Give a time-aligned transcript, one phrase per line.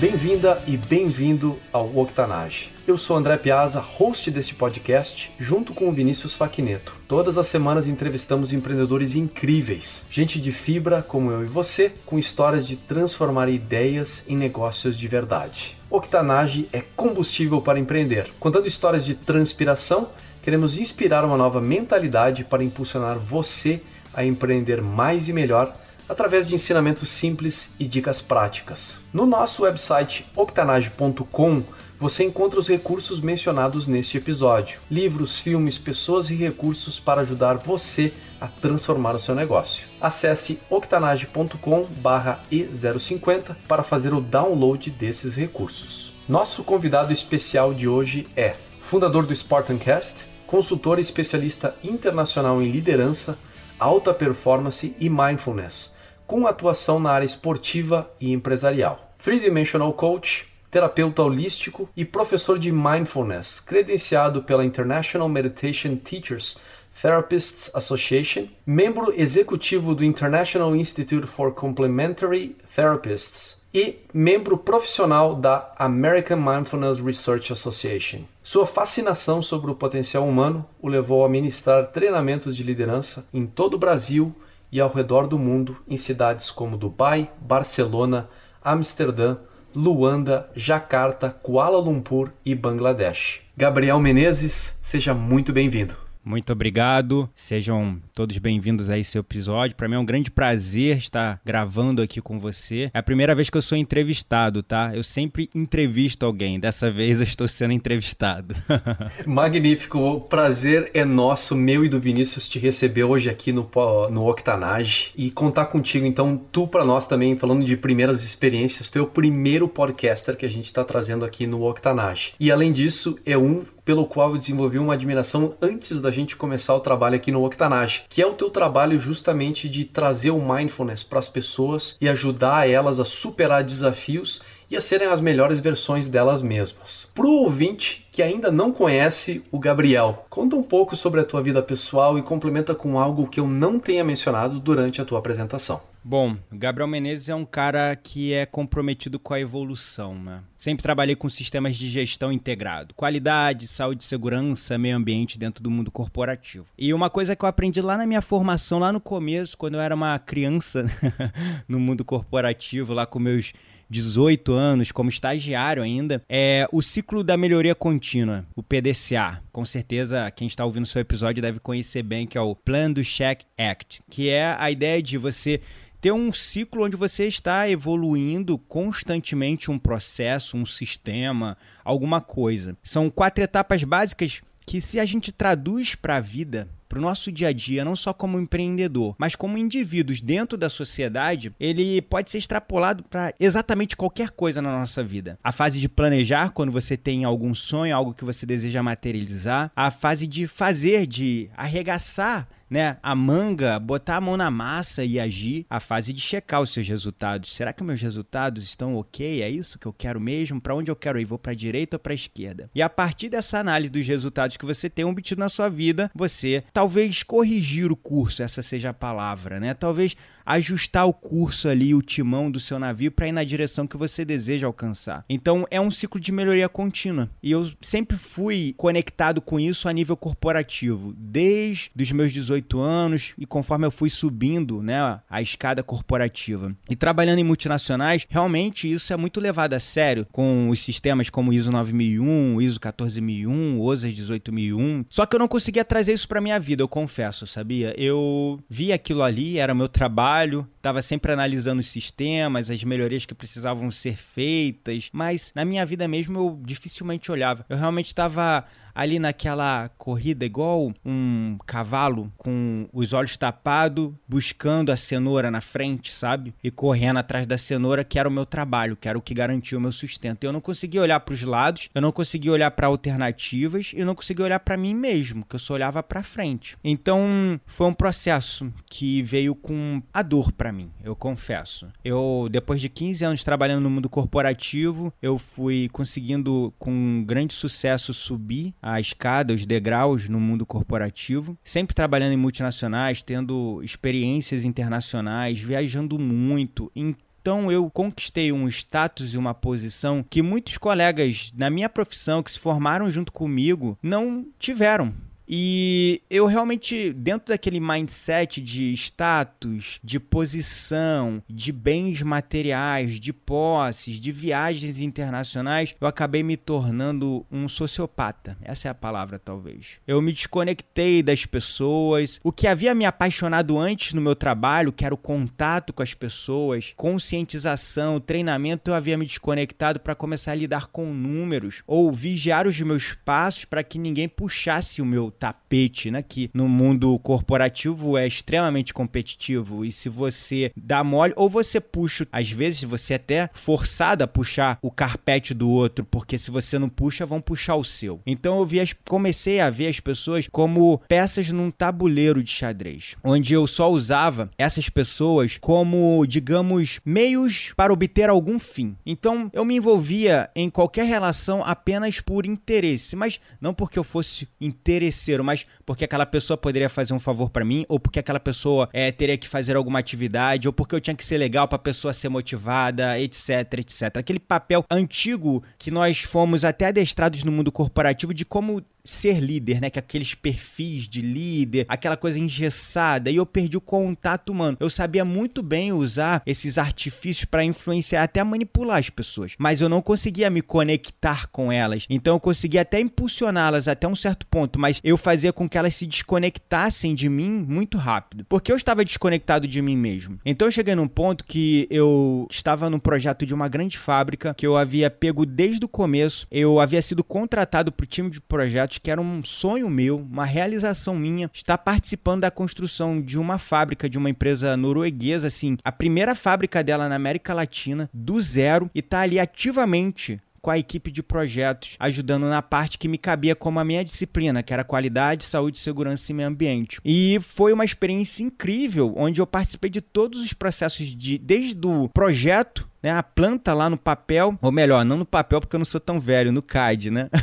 [0.00, 2.72] Bem-vinda e bem-vindo ao Octanage.
[2.86, 6.96] Eu sou André Piazza, host deste podcast, junto com o Vinícius Faquineto.
[7.06, 12.66] Todas as semanas entrevistamos empreendedores incríveis, gente de fibra como eu e você, com histórias
[12.66, 15.76] de transformar ideias em negócios de verdade.
[15.90, 20.08] Octanage é combustível para empreender, contando histórias de transpiração.
[20.40, 23.82] Queremos inspirar uma nova mentalidade para impulsionar você
[24.14, 25.74] a empreender mais e melhor
[26.10, 28.98] através de ensinamentos simples e dicas práticas.
[29.12, 31.62] No nosso website octanage.com
[32.00, 38.12] você encontra os recursos mencionados neste episódio: livros, filmes, pessoas e recursos para ajudar você
[38.40, 39.86] a transformar o seu negócio.
[40.00, 46.12] Acesse octanage.com/e050 para fazer o download desses recursos.
[46.28, 53.38] Nosso convidado especial de hoje é fundador do Spartancast, consultor e especialista internacional em liderança,
[53.78, 55.99] alta performance e mindfulness
[56.30, 59.12] com atuação na área esportiva e empresarial.
[59.18, 66.56] Three Dimensional Coach, terapeuta holístico e professor de mindfulness, credenciado pela International Meditation Teachers
[67.02, 76.36] Therapists Association, membro executivo do International Institute for Complementary Therapists e membro profissional da American
[76.36, 78.20] Mindfulness Research Association.
[78.40, 83.74] Sua fascinação sobre o potencial humano o levou a ministrar treinamentos de liderança em todo
[83.74, 84.32] o Brasil
[84.72, 88.28] e ao redor do mundo em cidades como Dubai, Barcelona,
[88.62, 89.36] Amsterdã,
[89.74, 93.42] Luanda, Jacarta, Kuala Lumpur e Bangladesh.
[93.56, 96.09] Gabriel Menezes, seja muito bem-vindo.
[96.24, 97.28] Muito obrigado.
[97.34, 99.74] Sejam todos bem-vindos a esse episódio.
[99.74, 102.90] Para mim é um grande prazer estar gravando aqui com você.
[102.92, 104.92] É a primeira vez que eu sou entrevistado, tá?
[104.94, 106.60] Eu sempre entrevisto alguém.
[106.60, 108.54] Dessa vez eu estou sendo entrevistado.
[109.26, 109.98] Magnífico.
[109.98, 113.68] O prazer é nosso, meu e do Vinícius, te receber hoje aqui no,
[114.10, 116.04] no Octanage e contar contigo.
[116.04, 120.44] Então, tu para nós também, falando de primeiras experiências, tu é o primeiro podcaster que
[120.44, 122.34] a gente está trazendo aqui no Octanage.
[122.38, 126.74] E além disso, é um pelo qual eu desenvolvi uma admiração antes da gente começar
[126.74, 131.02] o trabalho aqui no Octanage, que é o teu trabalho justamente de trazer o mindfulness
[131.02, 134.40] para as pessoas e ajudar elas a superar desafios
[134.70, 137.10] e a serem as melhores versões delas mesmas.
[137.14, 141.42] Para o ouvinte que ainda não conhece o Gabriel, conta um pouco sobre a tua
[141.42, 145.89] vida pessoal e complementa com algo que eu não tenha mencionado durante a tua apresentação.
[146.02, 150.40] Bom, Gabriel Menezes é um cara que é comprometido com a evolução, né?
[150.56, 155.90] Sempre trabalhei com sistemas de gestão integrado, qualidade, saúde, segurança, meio ambiente dentro do mundo
[155.90, 156.66] corporativo.
[156.78, 159.80] E uma coisa que eu aprendi lá na minha formação, lá no começo, quando eu
[159.80, 160.86] era uma criança
[161.68, 163.52] no mundo corporativo, lá com meus
[163.90, 169.42] 18 anos, como estagiário ainda, é o ciclo da melhoria contínua, o PDCA.
[169.50, 172.92] Com certeza, quem está ouvindo o seu episódio deve conhecer bem, que é o Plan
[172.92, 175.60] do Check Act, que é a ideia de você
[176.00, 182.76] ter um ciclo onde você está evoluindo constantemente um processo, um sistema, alguma coisa.
[182.82, 187.30] São quatro etapas básicas que, se a gente traduz para a vida, para o nosso
[187.30, 192.32] dia a dia, não só como empreendedor, mas como indivíduos dentro da sociedade, ele pode
[192.32, 195.38] ser extrapolado para exatamente qualquer coisa na nossa vida.
[195.42, 199.70] A fase de planejar, quando você tem algum sonho, algo que você deseja materializar.
[199.76, 205.18] A fase de fazer, de arregaçar né, a manga, botar a mão na massa e
[205.18, 207.52] agir, a fase de checar os seus resultados.
[207.52, 209.42] Será que meus resultados estão ok?
[209.42, 210.60] É isso que eu quero mesmo?
[210.60, 211.24] Para onde eu quero ir?
[211.24, 212.70] Vou para a direita ou para a esquerda?
[212.72, 216.62] E a partir dessa análise dos resultados que você tem obtido na sua vida, você
[216.80, 219.74] talvez corrigir o curso, essa seja a palavra, né?
[219.74, 223.96] Talvez ajustar o curso ali, o timão do seu navio para ir na direção que
[223.96, 225.24] você deseja alcançar.
[225.28, 227.30] Então é um ciclo de melhoria contínua.
[227.42, 233.34] E eu sempre fui conectado com isso a nível corporativo, desde os meus 18 anos
[233.38, 236.74] e conforme eu fui subindo, né, a escada corporativa.
[236.88, 241.52] E trabalhando em multinacionais, realmente isso é muito levado a sério com os sistemas como
[241.52, 245.04] ISO 9001, ISO 14001, OSAS 18001.
[245.08, 247.94] Só que eu não conseguia trazer isso para minha vida, eu confesso, sabia?
[247.96, 253.26] Eu vi aquilo ali, era meu trabalho trabalho, estava sempre analisando os sistemas, as melhorias
[253.26, 257.66] que precisavam ser feitas, mas na minha vida mesmo eu dificilmente olhava.
[257.68, 258.64] Eu realmente estava
[258.94, 266.14] ali naquela corrida igual um cavalo com os olhos tapados, buscando a cenoura na frente,
[266.14, 266.54] sabe?
[266.62, 269.78] E correndo atrás da cenoura, que era o meu trabalho, que era o que garantia
[269.78, 270.44] o meu sustento.
[270.44, 274.06] Eu não conseguia olhar para os lados, eu não conseguia olhar para alternativas e eu
[274.06, 276.76] não conseguia olhar para mim mesmo, que eu só olhava para frente.
[276.82, 281.88] Então, foi um processo que veio com a dor para mim, eu confesso.
[282.04, 288.12] Eu depois de 15 anos trabalhando no mundo corporativo, eu fui conseguindo com grande sucesso
[288.12, 295.60] subir a escada, os degraus no mundo corporativo, sempre trabalhando em multinacionais, tendo experiências internacionais,
[295.60, 301.88] viajando muito, então eu conquistei um status e uma posição que muitos colegas na minha
[301.88, 305.14] profissão que se formaram junto comigo não tiveram.
[305.52, 314.20] E eu realmente, dentro daquele mindset de status, de posição, de bens materiais, de posses,
[314.20, 318.56] de viagens internacionais, eu acabei me tornando um sociopata.
[318.62, 319.96] Essa é a palavra, talvez.
[320.06, 322.38] Eu me desconectei das pessoas.
[322.44, 326.14] O que havia me apaixonado antes no meu trabalho, que era o contato com as
[326.14, 332.68] pessoas, conscientização, treinamento, eu havia me desconectado para começar a lidar com números ou vigiar
[332.68, 336.22] os meus passos para que ninguém puxasse o meu tapete, né?
[336.22, 339.86] Que no mundo corporativo é extremamente competitivo.
[339.86, 344.28] E se você dá mole, ou você puxa, às vezes você é até forçado a
[344.28, 348.20] puxar o carpete do outro, porque se você não puxa, vão puxar o seu.
[348.26, 353.16] Então eu vi as, comecei a ver as pessoas como peças num tabuleiro de xadrez,
[353.24, 358.94] onde eu só usava essas pessoas como, digamos, meios para obter algum fim.
[359.06, 364.46] Então eu me envolvia em qualquer relação apenas por interesse, mas não porque eu fosse
[364.60, 368.88] interesseiro mas porque aquela pessoa poderia fazer um favor para mim, ou porque aquela pessoa
[368.92, 371.80] é, teria que fazer alguma atividade, ou porque eu tinha que ser legal para a
[371.80, 373.48] pessoa ser motivada, etc,
[373.78, 374.16] etc.
[374.18, 379.80] Aquele papel antigo que nós fomos até adestrados no mundo corporativo de como ser líder,
[379.80, 379.90] né?
[379.90, 384.76] Que aqueles perfis de líder, aquela coisa engessada, e eu perdi o contato humano.
[384.80, 389.88] Eu sabia muito bem usar esses artifícios para influenciar, até manipular as pessoas, mas eu
[389.88, 392.06] não conseguia me conectar com elas.
[392.08, 395.94] Então eu conseguia até impulsioná-las até um certo ponto, mas eu fazia com que elas
[395.94, 400.38] se desconectassem de mim muito rápido, porque eu estava desconectado de mim mesmo.
[400.44, 404.66] Então eu cheguei num ponto que eu estava no projeto de uma grande fábrica que
[404.66, 408.89] eu havia pego desde o começo, eu havia sido contratado para o time de projeto
[408.98, 414.08] que era um sonho meu, uma realização minha, estar participando da construção de uma fábrica
[414.08, 419.02] de uma empresa norueguesa, assim, a primeira fábrica dela na América Latina, do zero, e
[419.02, 423.80] tá ali ativamente com a equipe de projetos, ajudando na parte que me cabia como
[423.80, 427.00] a minha disciplina, que era qualidade, saúde, segurança e meio ambiente.
[427.04, 432.08] E foi uma experiência incrível, onde eu participei de todos os processos de desde o
[432.08, 435.84] projeto né, a planta lá no papel, ou melhor, não no papel porque eu não
[435.84, 437.28] sou tão velho, no CAD, né?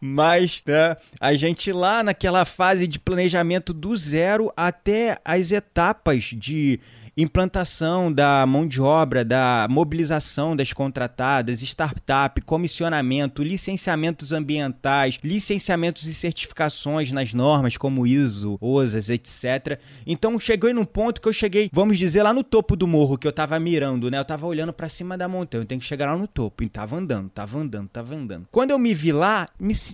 [0.00, 6.78] Mas né, a gente lá naquela fase de planejamento do zero até as etapas de
[7.18, 16.14] implantação da mão de obra, da mobilização das contratadas, startup, comissionamento, licenciamentos ambientais, licenciamentos e
[16.14, 19.80] certificações nas normas como ISO, OSAS, etc.
[20.06, 23.26] Então cheguei num ponto que eu cheguei, vamos dizer, lá no topo do morro que
[23.26, 24.18] eu tava mirando, né?
[24.18, 26.62] Eu tava olhando para cima da montanha, eu tenho que chegar lá no topo.
[26.62, 28.46] E tava andando, tava andando, tava andando.
[28.52, 29.48] Quando eu me vi lá,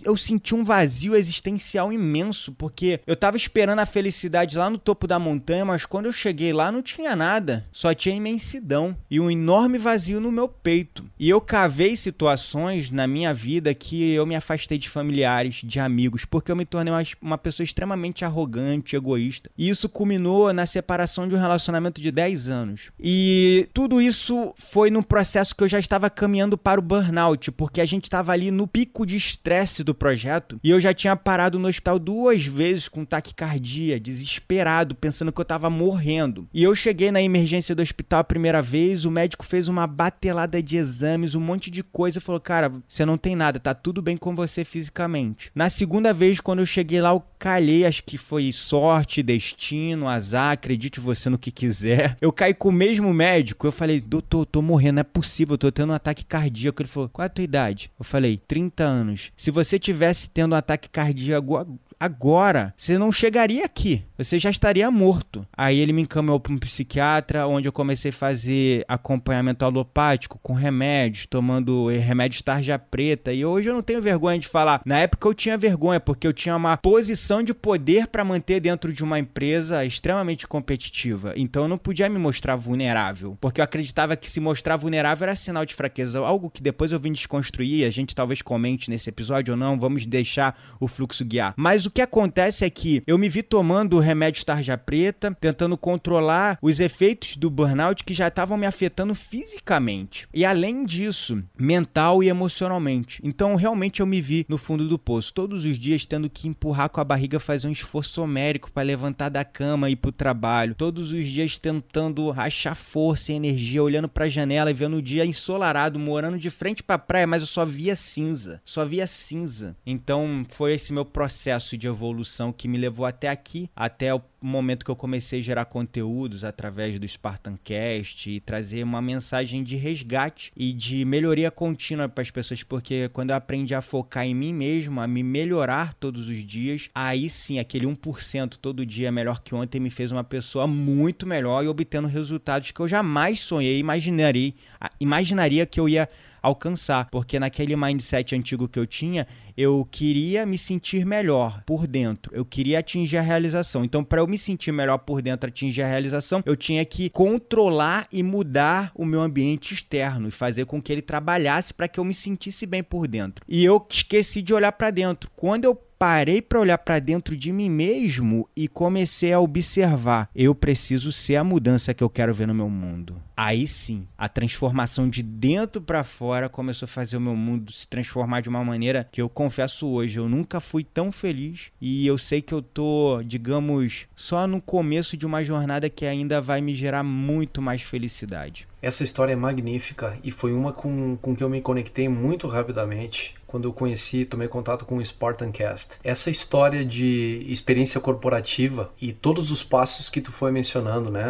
[0.04, 5.06] eu senti um vazio existencial imenso, porque eu tava esperando a felicidade lá no topo
[5.06, 9.30] da montanha, mas quando eu cheguei lá não tinha nada, só tinha imensidão e um
[9.30, 11.04] enorme vazio no meu peito.
[11.18, 16.24] E eu cavei situações na minha vida que eu me afastei de familiares, de amigos,
[16.24, 19.50] porque eu me tornei uma, uma pessoa extremamente arrogante, egoísta.
[19.56, 22.90] E isso culminou na separação de um relacionamento de 10 anos.
[22.98, 27.80] E tudo isso foi num processo que eu já estava caminhando para o burnout, porque
[27.80, 31.58] a gente estava ali no pico de estresse do projeto e eu já tinha parado
[31.58, 36.48] no hospital duas vezes com taquicardia, desesperado, pensando que eu estava morrendo.
[36.52, 39.84] E eu cheguei cheguei na emergência do hospital a primeira vez, o médico fez uma
[39.84, 44.00] batelada de exames, um monte de coisa falou: Cara, você não tem nada, tá tudo
[44.00, 45.50] bem com você fisicamente.
[45.56, 50.52] Na segunda vez, quando eu cheguei lá, eu calhei, acho que foi sorte, destino, azar,
[50.52, 52.16] acredite você no que quiser.
[52.20, 55.58] Eu caí com o mesmo médico, eu falei: Doutor, tô morrendo, não é possível, eu
[55.58, 56.80] tô tendo um ataque cardíaco.
[56.80, 57.90] Ele falou: Qual é a tua idade?
[57.98, 59.32] Eu falei: 30 anos.
[59.36, 64.90] Se você tivesse tendo um ataque cardíaco agora você não chegaria aqui, você já estaria
[64.90, 65.46] morto.
[65.56, 70.52] Aí ele me encaminhou para um psiquiatra, onde eu comecei a fazer acompanhamento alopático com
[70.52, 73.32] remédios, tomando remédios tarja preta.
[73.32, 74.82] E hoje eu não tenho vergonha de falar.
[74.84, 78.92] Na época eu tinha vergonha, porque eu tinha uma posição de poder para manter dentro
[78.92, 81.32] de uma empresa extremamente competitiva.
[81.36, 85.36] Então eu não podia me mostrar vulnerável, porque eu acreditava que se mostrar vulnerável era
[85.36, 87.86] sinal de fraqueza, algo que depois eu vim desconstruir.
[87.86, 91.54] A gente talvez comente nesse episódio ou não, vamos deixar o fluxo guiar.
[91.56, 96.58] Mas o que acontece é que eu me vi tomando remédio tarja preta, tentando controlar
[96.60, 100.26] os efeitos do burnout que já estavam me afetando fisicamente.
[100.34, 103.20] E além disso, mental e emocionalmente.
[103.22, 106.90] Então realmente eu me vi no fundo do poço, todos os dias tendo que empurrar
[106.90, 110.74] com a barriga, fazer um esforço homérico para levantar da cama e ir pro trabalho.
[110.74, 115.02] Todos os dias tentando achar força e energia, olhando para a janela e vendo o
[115.02, 119.06] dia ensolarado, morando de frente para a praia, mas eu só via cinza, só via
[119.06, 119.76] cinza.
[119.86, 124.84] Então foi esse meu processo de evolução que me levou até aqui, até o momento
[124.84, 130.52] que eu comecei a gerar conteúdos através do Spartancast e trazer uma mensagem de resgate
[130.56, 134.52] e de melhoria contínua para as pessoas, porque quando eu aprendi a focar em mim
[134.52, 139.54] mesmo, a me melhorar todos os dias, aí sim, aquele 1% todo dia melhor que
[139.54, 144.52] ontem me fez uma pessoa muito melhor e obtendo resultados que eu jamais sonhei, imaginaria,
[145.00, 146.08] imaginaria que eu ia
[146.44, 152.30] alcançar, porque naquele mindset antigo que eu tinha, eu queria me sentir melhor por dentro,
[152.34, 153.82] eu queria atingir a realização.
[153.82, 158.06] Então, para eu me sentir melhor por dentro, atingir a realização, eu tinha que controlar
[158.12, 162.04] e mudar o meu ambiente externo e fazer com que ele trabalhasse para que eu
[162.04, 163.42] me sentisse bem por dentro.
[163.48, 165.30] E eu esqueci de olhar para dentro.
[165.34, 170.28] Quando eu parei para olhar para dentro de mim mesmo e comecei a observar.
[170.36, 173.16] Eu preciso ser a mudança que eu quero ver no meu mundo.
[173.34, 177.88] Aí sim, a transformação de dentro para fora começou a fazer o meu mundo se
[177.88, 182.18] transformar de uma maneira que eu confesso hoje, eu nunca fui tão feliz e eu
[182.18, 186.74] sei que eu tô, digamos, só no começo de uma jornada que ainda vai me
[186.74, 188.68] gerar muito mais felicidade.
[188.82, 193.34] Essa história é magnífica e foi uma com, com que eu me conectei muito rapidamente
[193.46, 195.96] quando eu conheci, tomei contato com o Spartancast.
[196.02, 201.24] Essa história de experiência corporativa e todos os passos que tu foi mencionando, né?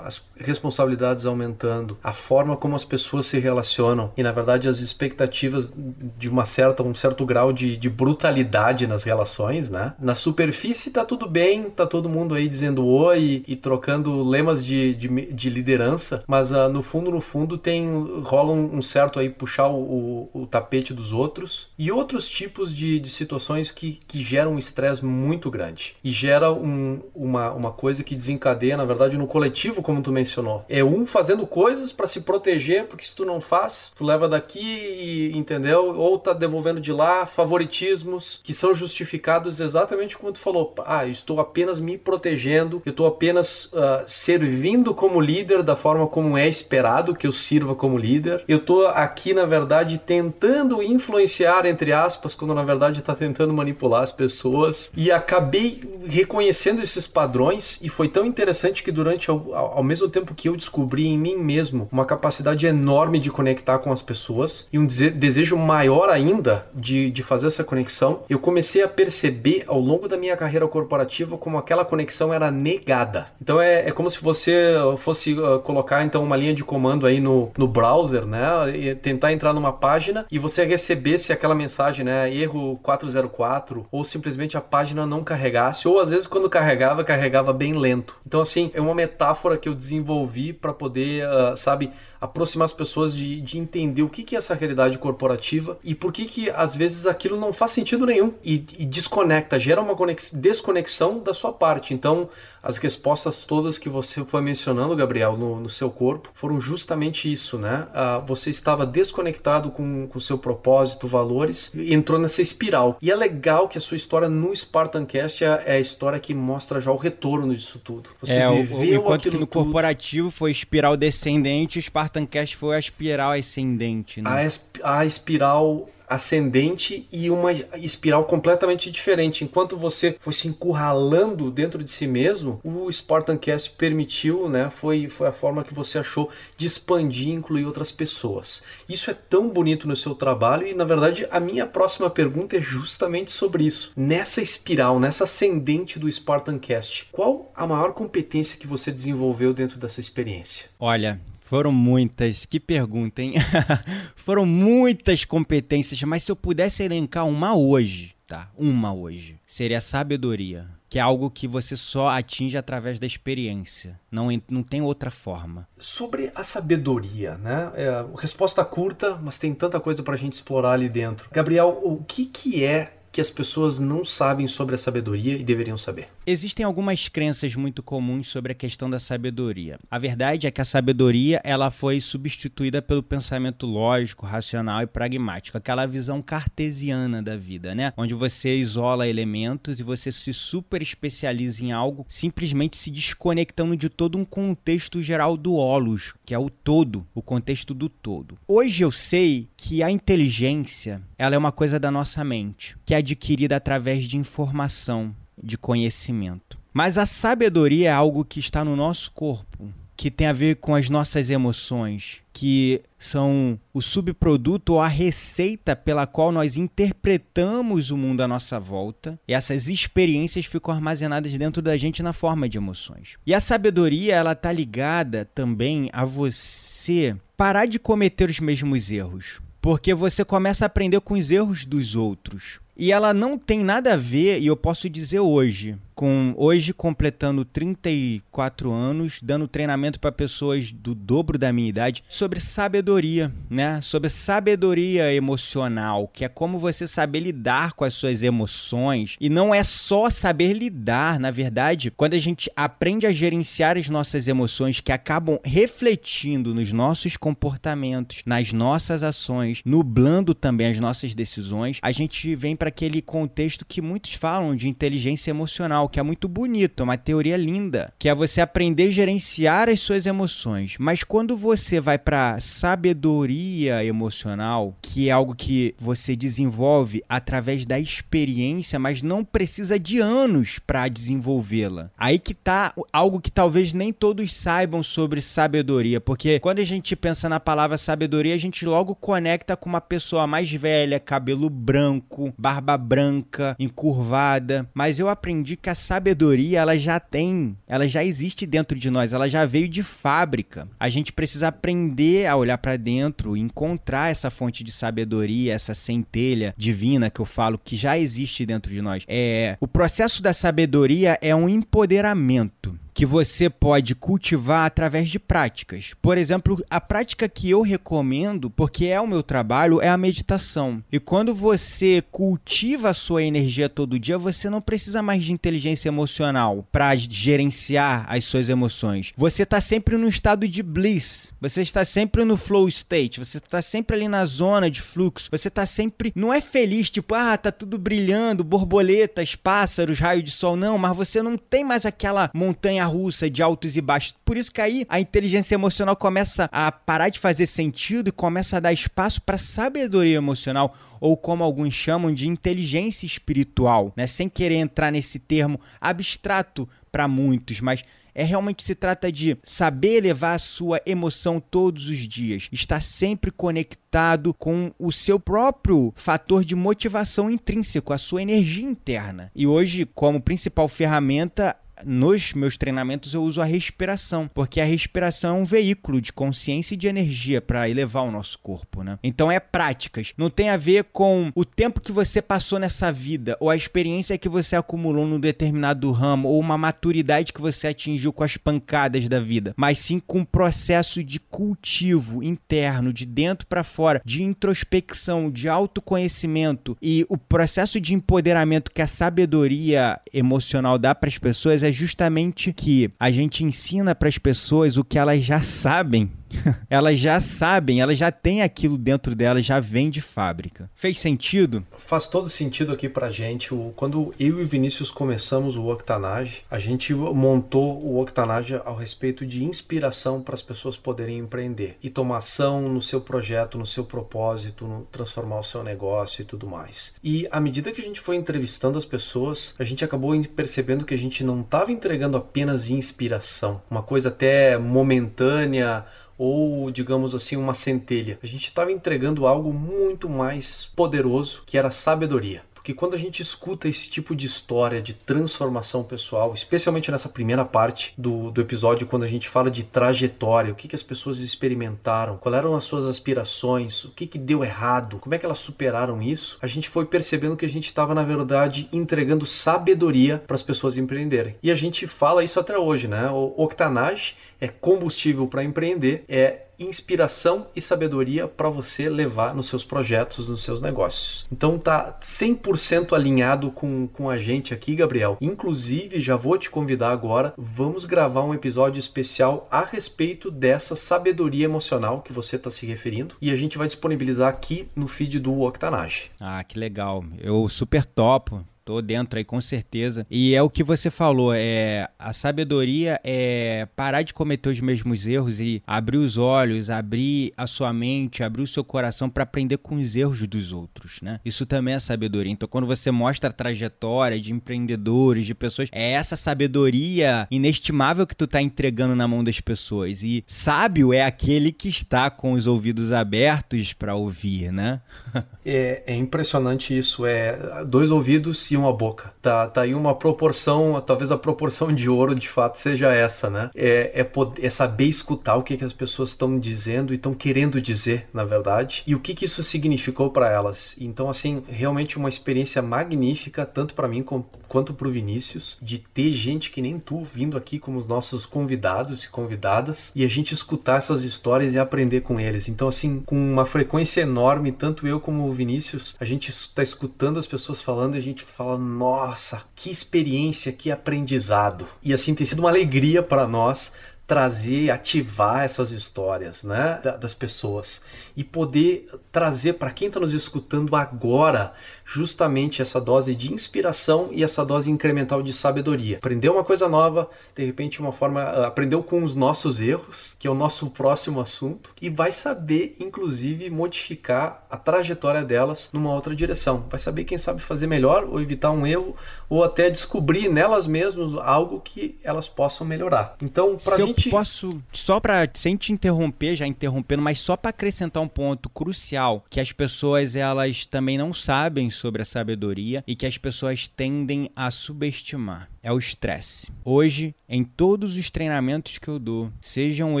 [0.04, 5.70] As responsabilidades aumentando, a forma como as pessoas se relacionam e, na verdade, as expectativas
[6.18, 9.94] de uma certa, um certo grau de, de brutalidade nas relações, né?
[9.98, 14.64] Na superfície tá tudo bem, tá todo mundo aí dizendo oi e, e trocando lemas
[14.64, 17.88] de, de, de liderança, mas uh, no fundo, no fundo, tem
[18.22, 21.47] rola um, um certo aí puxar o, o, o tapete dos outros
[21.78, 25.96] e outros tipos de, de situações que, que geram um estresse muito grande.
[26.02, 30.64] E gera um, uma, uma coisa que desencadeia, na verdade, no coletivo, como tu mencionou.
[30.68, 34.60] É um fazendo coisas para se proteger, porque se tu não faz, tu leva daqui
[34.60, 35.96] e, entendeu?
[35.96, 40.74] Ou tá devolvendo de lá favoritismos que são justificados exatamente como tu falou.
[40.84, 46.06] Ah, eu estou apenas me protegendo, eu estou apenas uh, servindo como líder da forma
[46.06, 48.44] como é esperado que eu sirva como líder.
[48.48, 53.52] Eu estou aqui, na verdade, tentando influenciar influenciar, entre aspas, quando na verdade está tentando
[53.52, 54.92] manipular as pessoas.
[54.96, 60.34] E acabei reconhecendo esses padrões e foi tão interessante que durante, ao, ao mesmo tempo
[60.34, 64.78] que eu descobri em mim mesmo uma capacidade enorme de conectar com as pessoas e
[64.78, 70.08] um desejo maior ainda de, de fazer essa conexão, eu comecei a perceber ao longo
[70.08, 73.26] da minha carreira corporativa como aquela conexão era negada.
[73.40, 77.20] Então é, é como se você fosse uh, colocar então uma linha de comando aí
[77.20, 78.48] no, no browser, né?
[78.74, 82.32] E tentar entrar numa página e você recebesse aquela mensagem, né?
[82.32, 87.72] Erro 404, ou simplesmente a página não carregasse, ou às vezes quando carregava, carregava bem
[87.72, 88.16] lento.
[88.26, 93.14] Então, assim, é uma metáfora que eu desenvolvi para poder, uh, sabe, aproximar as pessoas
[93.14, 96.74] de, de entender o que, que é essa realidade corporativa e por que, que às
[96.74, 99.96] vezes aquilo não faz sentido nenhum e, e desconecta, gera uma
[100.32, 101.94] desconexão da sua parte.
[101.94, 102.28] Então,
[102.62, 107.56] as respostas todas que você foi mencionando, Gabriel, no, no seu corpo, foram justamente isso,
[107.56, 107.86] né?
[107.94, 112.98] Ah, você estava desconectado com o seu propósito, valores, e entrou nessa espiral.
[113.00, 116.80] E é legal que a sua história no Spartancast é, é a história que mostra
[116.80, 118.10] já o retorno disso tudo.
[118.20, 119.64] Você é, viveu enquanto que no tudo.
[119.64, 124.30] corporativo foi espiral descendente, o Spartancast foi a espiral ascendente, né?
[124.30, 129.44] A, esp a espiral ascendente e uma espiral completamente diferente.
[129.44, 134.70] Enquanto você foi se encurralando dentro de si mesmo, o Spartancast permitiu, né?
[134.70, 138.62] Foi, foi a forma que você achou de expandir e incluir outras pessoas.
[138.88, 142.60] Isso é tão bonito no seu trabalho e, na verdade, a minha próxima pergunta é
[142.60, 143.92] justamente sobre isso.
[143.94, 150.00] Nessa espiral, nessa ascendente do Spartancast, qual a maior competência que você desenvolveu dentro dessa
[150.00, 150.70] experiência?
[150.80, 153.32] Olha, foram muitas, que pergunta, hein?
[154.14, 160.68] Foram muitas competências, mas se eu pudesse elencar uma hoje, citar, uma hoje, seria sabedoria
[160.90, 164.00] que é algo que você só atinge através da experiência.
[164.10, 165.68] Não, não tem outra forma.
[165.78, 167.70] Sobre a sabedoria, né?
[167.74, 171.28] É, resposta curta, mas tem tanta coisa para a gente explorar ali dentro.
[171.30, 175.78] Gabriel, o que, que é que as pessoas não sabem sobre a sabedoria e deveriam
[175.78, 176.08] saber?
[176.26, 179.78] Existem algumas crenças muito comuns sobre a questão da sabedoria.
[179.90, 185.56] A verdade é que a sabedoria ela foi substituída pelo pensamento lógico, racional e pragmático,
[185.56, 187.92] aquela visão cartesiana da vida, né?
[187.96, 193.88] Onde você isola elementos e você se super especializa em algo, simplesmente se desconectando de
[193.88, 198.38] todo um contexto geral do holos, que é o todo, o contexto do todo.
[198.46, 202.98] Hoje eu sei que a inteligência, ela é uma coisa da nossa mente, que é
[202.98, 206.56] adquirida através de informação, de conhecimento.
[206.72, 210.76] Mas a sabedoria é algo que está no nosso corpo, que tem a ver com
[210.76, 217.96] as nossas emoções, que são o subproduto ou a receita pela qual nós interpretamos o
[217.96, 219.18] mundo à nossa volta.
[219.26, 223.16] E essas experiências ficam armazenadas dentro da gente na forma de emoções.
[223.26, 229.40] E a sabedoria, ela tá ligada também a você parar de cometer os mesmos erros,
[229.60, 232.60] porque você começa a aprender com os erros dos outros.
[232.78, 237.44] E ela não tem nada a ver, e eu posso dizer hoje, com hoje completando
[237.44, 243.80] 34 anos, dando treinamento para pessoas do dobro da minha idade sobre sabedoria, né?
[243.82, 249.52] Sobre sabedoria emocional, que é como você saber lidar com as suas emoções e não
[249.52, 254.78] é só saber lidar, na verdade, quando a gente aprende a gerenciar as nossas emoções
[254.78, 261.90] que acabam refletindo nos nossos comportamentos, nas nossas ações, nublando também as nossas decisões, a
[261.90, 266.80] gente vem para aquele contexto que muitos falam de inteligência emocional que é muito bonito,
[266.80, 270.76] é uma teoria linda, que é você aprender a gerenciar as suas emoções.
[270.78, 277.78] Mas quando você vai para sabedoria emocional, que é algo que você desenvolve através da
[277.78, 281.90] experiência, mas não precisa de anos para desenvolvê-la.
[281.96, 286.94] Aí que tá algo que talvez nem todos saibam sobre sabedoria, porque quando a gente
[286.94, 292.32] pensa na palavra sabedoria, a gente logo conecta com uma pessoa mais velha, cabelo branco,
[292.38, 298.46] barba branca, encurvada, mas eu aprendi que a sabedoria ela já tem, ela já existe
[298.46, 300.68] dentro de nós, ela já veio de fábrica.
[300.78, 306.54] A gente precisa aprender a olhar para dentro, encontrar essa fonte de sabedoria, essa centelha
[306.56, 309.04] divina que eu falo que já existe dentro de nós.
[309.06, 315.92] É, o processo da sabedoria é um empoderamento que você pode cultivar através de práticas.
[316.02, 320.82] Por exemplo, a prática que eu recomendo, porque é o meu trabalho, é a meditação.
[320.90, 325.88] E quando você cultiva a sua energia todo dia, você não precisa mais de inteligência
[325.88, 329.12] emocional para gerenciar as suas emoções.
[329.16, 331.32] Você está sempre no estado de bliss.
[331.40, 333.20] Você está sempre no flow state.
[333.20, 335.28] Você está sempre ali na zona de fluxo.
[335.30, 336.12] Você está sempre.
[336.16, 340.56] Não é feliz, tipo, ah, tá tudo brilhando, borboletas, pássaros, raio de sol.
[340.56, 344.14] Não, mas você não tem mais aquela montanha russa de altos e baixos.
[344.24, 348.56] Por isso que aí a inteligência emocional começa a parar de fazer sentido e começa
[348.56, 354.06] a dar espaço para sabedoria emocional, ou como alguns chamam de inteligência espiritual, né?
[354.06, 357.84] Sem querer entrar nesse termo abstrato para muitos, mas
[358.18, 363.30] é realmente se trata de saber levar a sua emoção todos os dias, estar sempre
[363.30, 369.30] conectado com o seu próprio fator de motivação intrínseco, a sua energia interna.
[369.36, 375.36] E hoje, como principal ferramenta, nos meus treinamentos eu uso a respiração, porque a respiração
[375.36, 378.98] é um veículo de consciência e de energia para elevar o nosso corpo, né?
[379.02, 383.36] Então é práticas, não tem a ver com o tempo que você passou nessa vida
[383.40, 388.12] ou a experiência que você acumulou num determinado ramo ou uma maturidade que você atingiu
[388.12, 393.46] com as pancadas da vida, mas sim com um processo de cultivo interno, de dentro
[393.46, 400.78] para fora, de introspecção, de autoconhecimento e o processo de empoderamento que a sabedoria emocional
[400.78, 404.84] dá para as pessoas é é justamente que a gente ensina para as pessoas o
[404.84, 406.10] que elas já sabem
[406.68, 410.70] elas já sabem, elas já têm aquilo dentro delas, já vem de fábrica.
[410.74, 411.64] Fez sentido?
[411.76, 413.48] Faz todo sentido aqui pra gente.
[413.76, 419.44] Quando eu e Vinícius começamos o Octanage, a gente montou o Octanage ao respeito de
[419.44, 424.66] inspiração para as pessoas poderem empreender e tomar ação no seu projeto, no seu propósito,
[424.66, 426.94] no transformar o seu negócio e tudo mais.
[427.02, 430.94] E à medida que a gente foi entrevistando as pessoas, a gente acabou percebendo que
[430.94, 435.84] a gente não estava entregando apenas inspiração, uma coisa até momentânea
[436.18, 438.18] ou, digamos assim, uma centelha.
[438.22, 443.22] A gente estava entregando algo muito mais poderoso, que era sabedoria porque quando a gente
[443.22, 448.86] escuta esse tipo de história de transformação pessoal, especialmente nessa primeira parte do, do episódio,
[448.86, 452.64] quando a gente fala de trajetória, o que, que as pessoas experimentaram, quais eram as
[452.64, 456.68] suas aspirações, o que, que deu errado, como é que elas superaram isso, a gente
[456.68, 461.36] foi percebendo que a gente estava, na verdade, entregando sabedoria para as pessoas empreenderem.
[461.42, 463.08] E a gente fala isso até hoje, né?
[463.08, 469.64] O Octanage é combustível para empreender, é inspiração e sabedoria para você levar nos seus
[469.64, 471.26] projetos, nos seus negócios.
[471.30, 475.16] Então tá 100% alinhado com, com a gente aqui, Gabriel.
[475.20, 481.44] Inclusive, já vou te convidar agora, vamos gravar um episódio especial a respeito dessa sabedoria
[481.44, 485.40] emocional que você está se referindo e a gente vai disponibilizar aqui no feed do
[485.42, 486.10] Octanage.
[486.20, 487.04] Ah, que legal.
[487.18, 488.44] Eu super topo.
[488.68, 490.04] Tô dentro aí com certeza.
[490.10, 495.06] E é o que você falou, é a sabedoria é parar de cometer os mesmos
[495.06, 499.56] erros e abrir os olhos, abrir a sua mente, abrir o seu coração para aprender
[499.56, 501.18] com os erros dos outros, né?
[501.24, 502.30] Isso também é sabedoria.
[502.30, 508.14] Então quando você mostra a trajetória de empreendedores, de pessoas, é essa sabedoria inestimável que
[508.14, 510.02] tu tá entregando na mão das pessoas.
[510.02, 514.82] E sábio é aquele que está com os ouvidos abertos para ouvir, né?
[515.42, 519.12] é, é impressionante isso, é dois ouvidos e uma boca.
[519.22, 523.50] Tá, tá aí uma proporção, talvez a proporção de ouro de fato seja essa, né?
[523.54, 527.14] É, é, poder, é saber escutar o que, que as pessoas estão dizendo e estão
[527.14, 530.76] querendo dizer, na verdade, e o que, que isso significou para elas.
[530.78, 535.78] Então, assim, realmente uma experiência magnífica, tanto para mim como, quanto para o Vinícius, de
[535.78, 540.32] ter gente que nem tu vindo aqui como nossos convidados e convidadas e a gente
[540.32, 542.48] escutar essas histórias e aprender com eles.
[542.48, 547.18] Então, assim, com uma frequência enorme, tanto eu como o Vinícius, a gente está escutando
[547.18, 551.66] as pessoas falando e a gente fala fala: nossa, que experiência, que aprendizado.
[551.82, 553.74] E assim tem sido uma alegria para nós
[554.06, 557.82] trazer, ativar essas histórias, né, das pessoas
[558.18, 561.52] e poder trazer para quem está nos escutando agora
[561.84, 565.98] justamente essa dose de inspiração e essa dose incremental de sabedoria.
[565.98, 570.26] Aprendeu uma coisa nova, de repente uma forma, ah, aprendeu com os nossos erros, que
[570.26, 576.12] é o nosso próximo assunto, e vai saber inclusive modificar a trajetória delas numa outra
[576.12, 576.66] direção.
[576.68, 578.96] Vai saber quem sabe fazer melhor ou evitar um erro
[579.28, 583.14] ou até descobrir nelas mesmas algo que elas possam melhorar.
[583.22, 588.02] Então, para gente posso só para sem te interromper, já interrompendo, mas só para acrescentar
[588.02, 593.06] um ponto crucial que as pessoas elas também não sabem sobre a sabedoria e que
[593.06, 596.50] as pessoas tendem a subestimar é o estresse.
[596.64, 600.00] Hoje, em todos os treinamentos que eu dou, sejam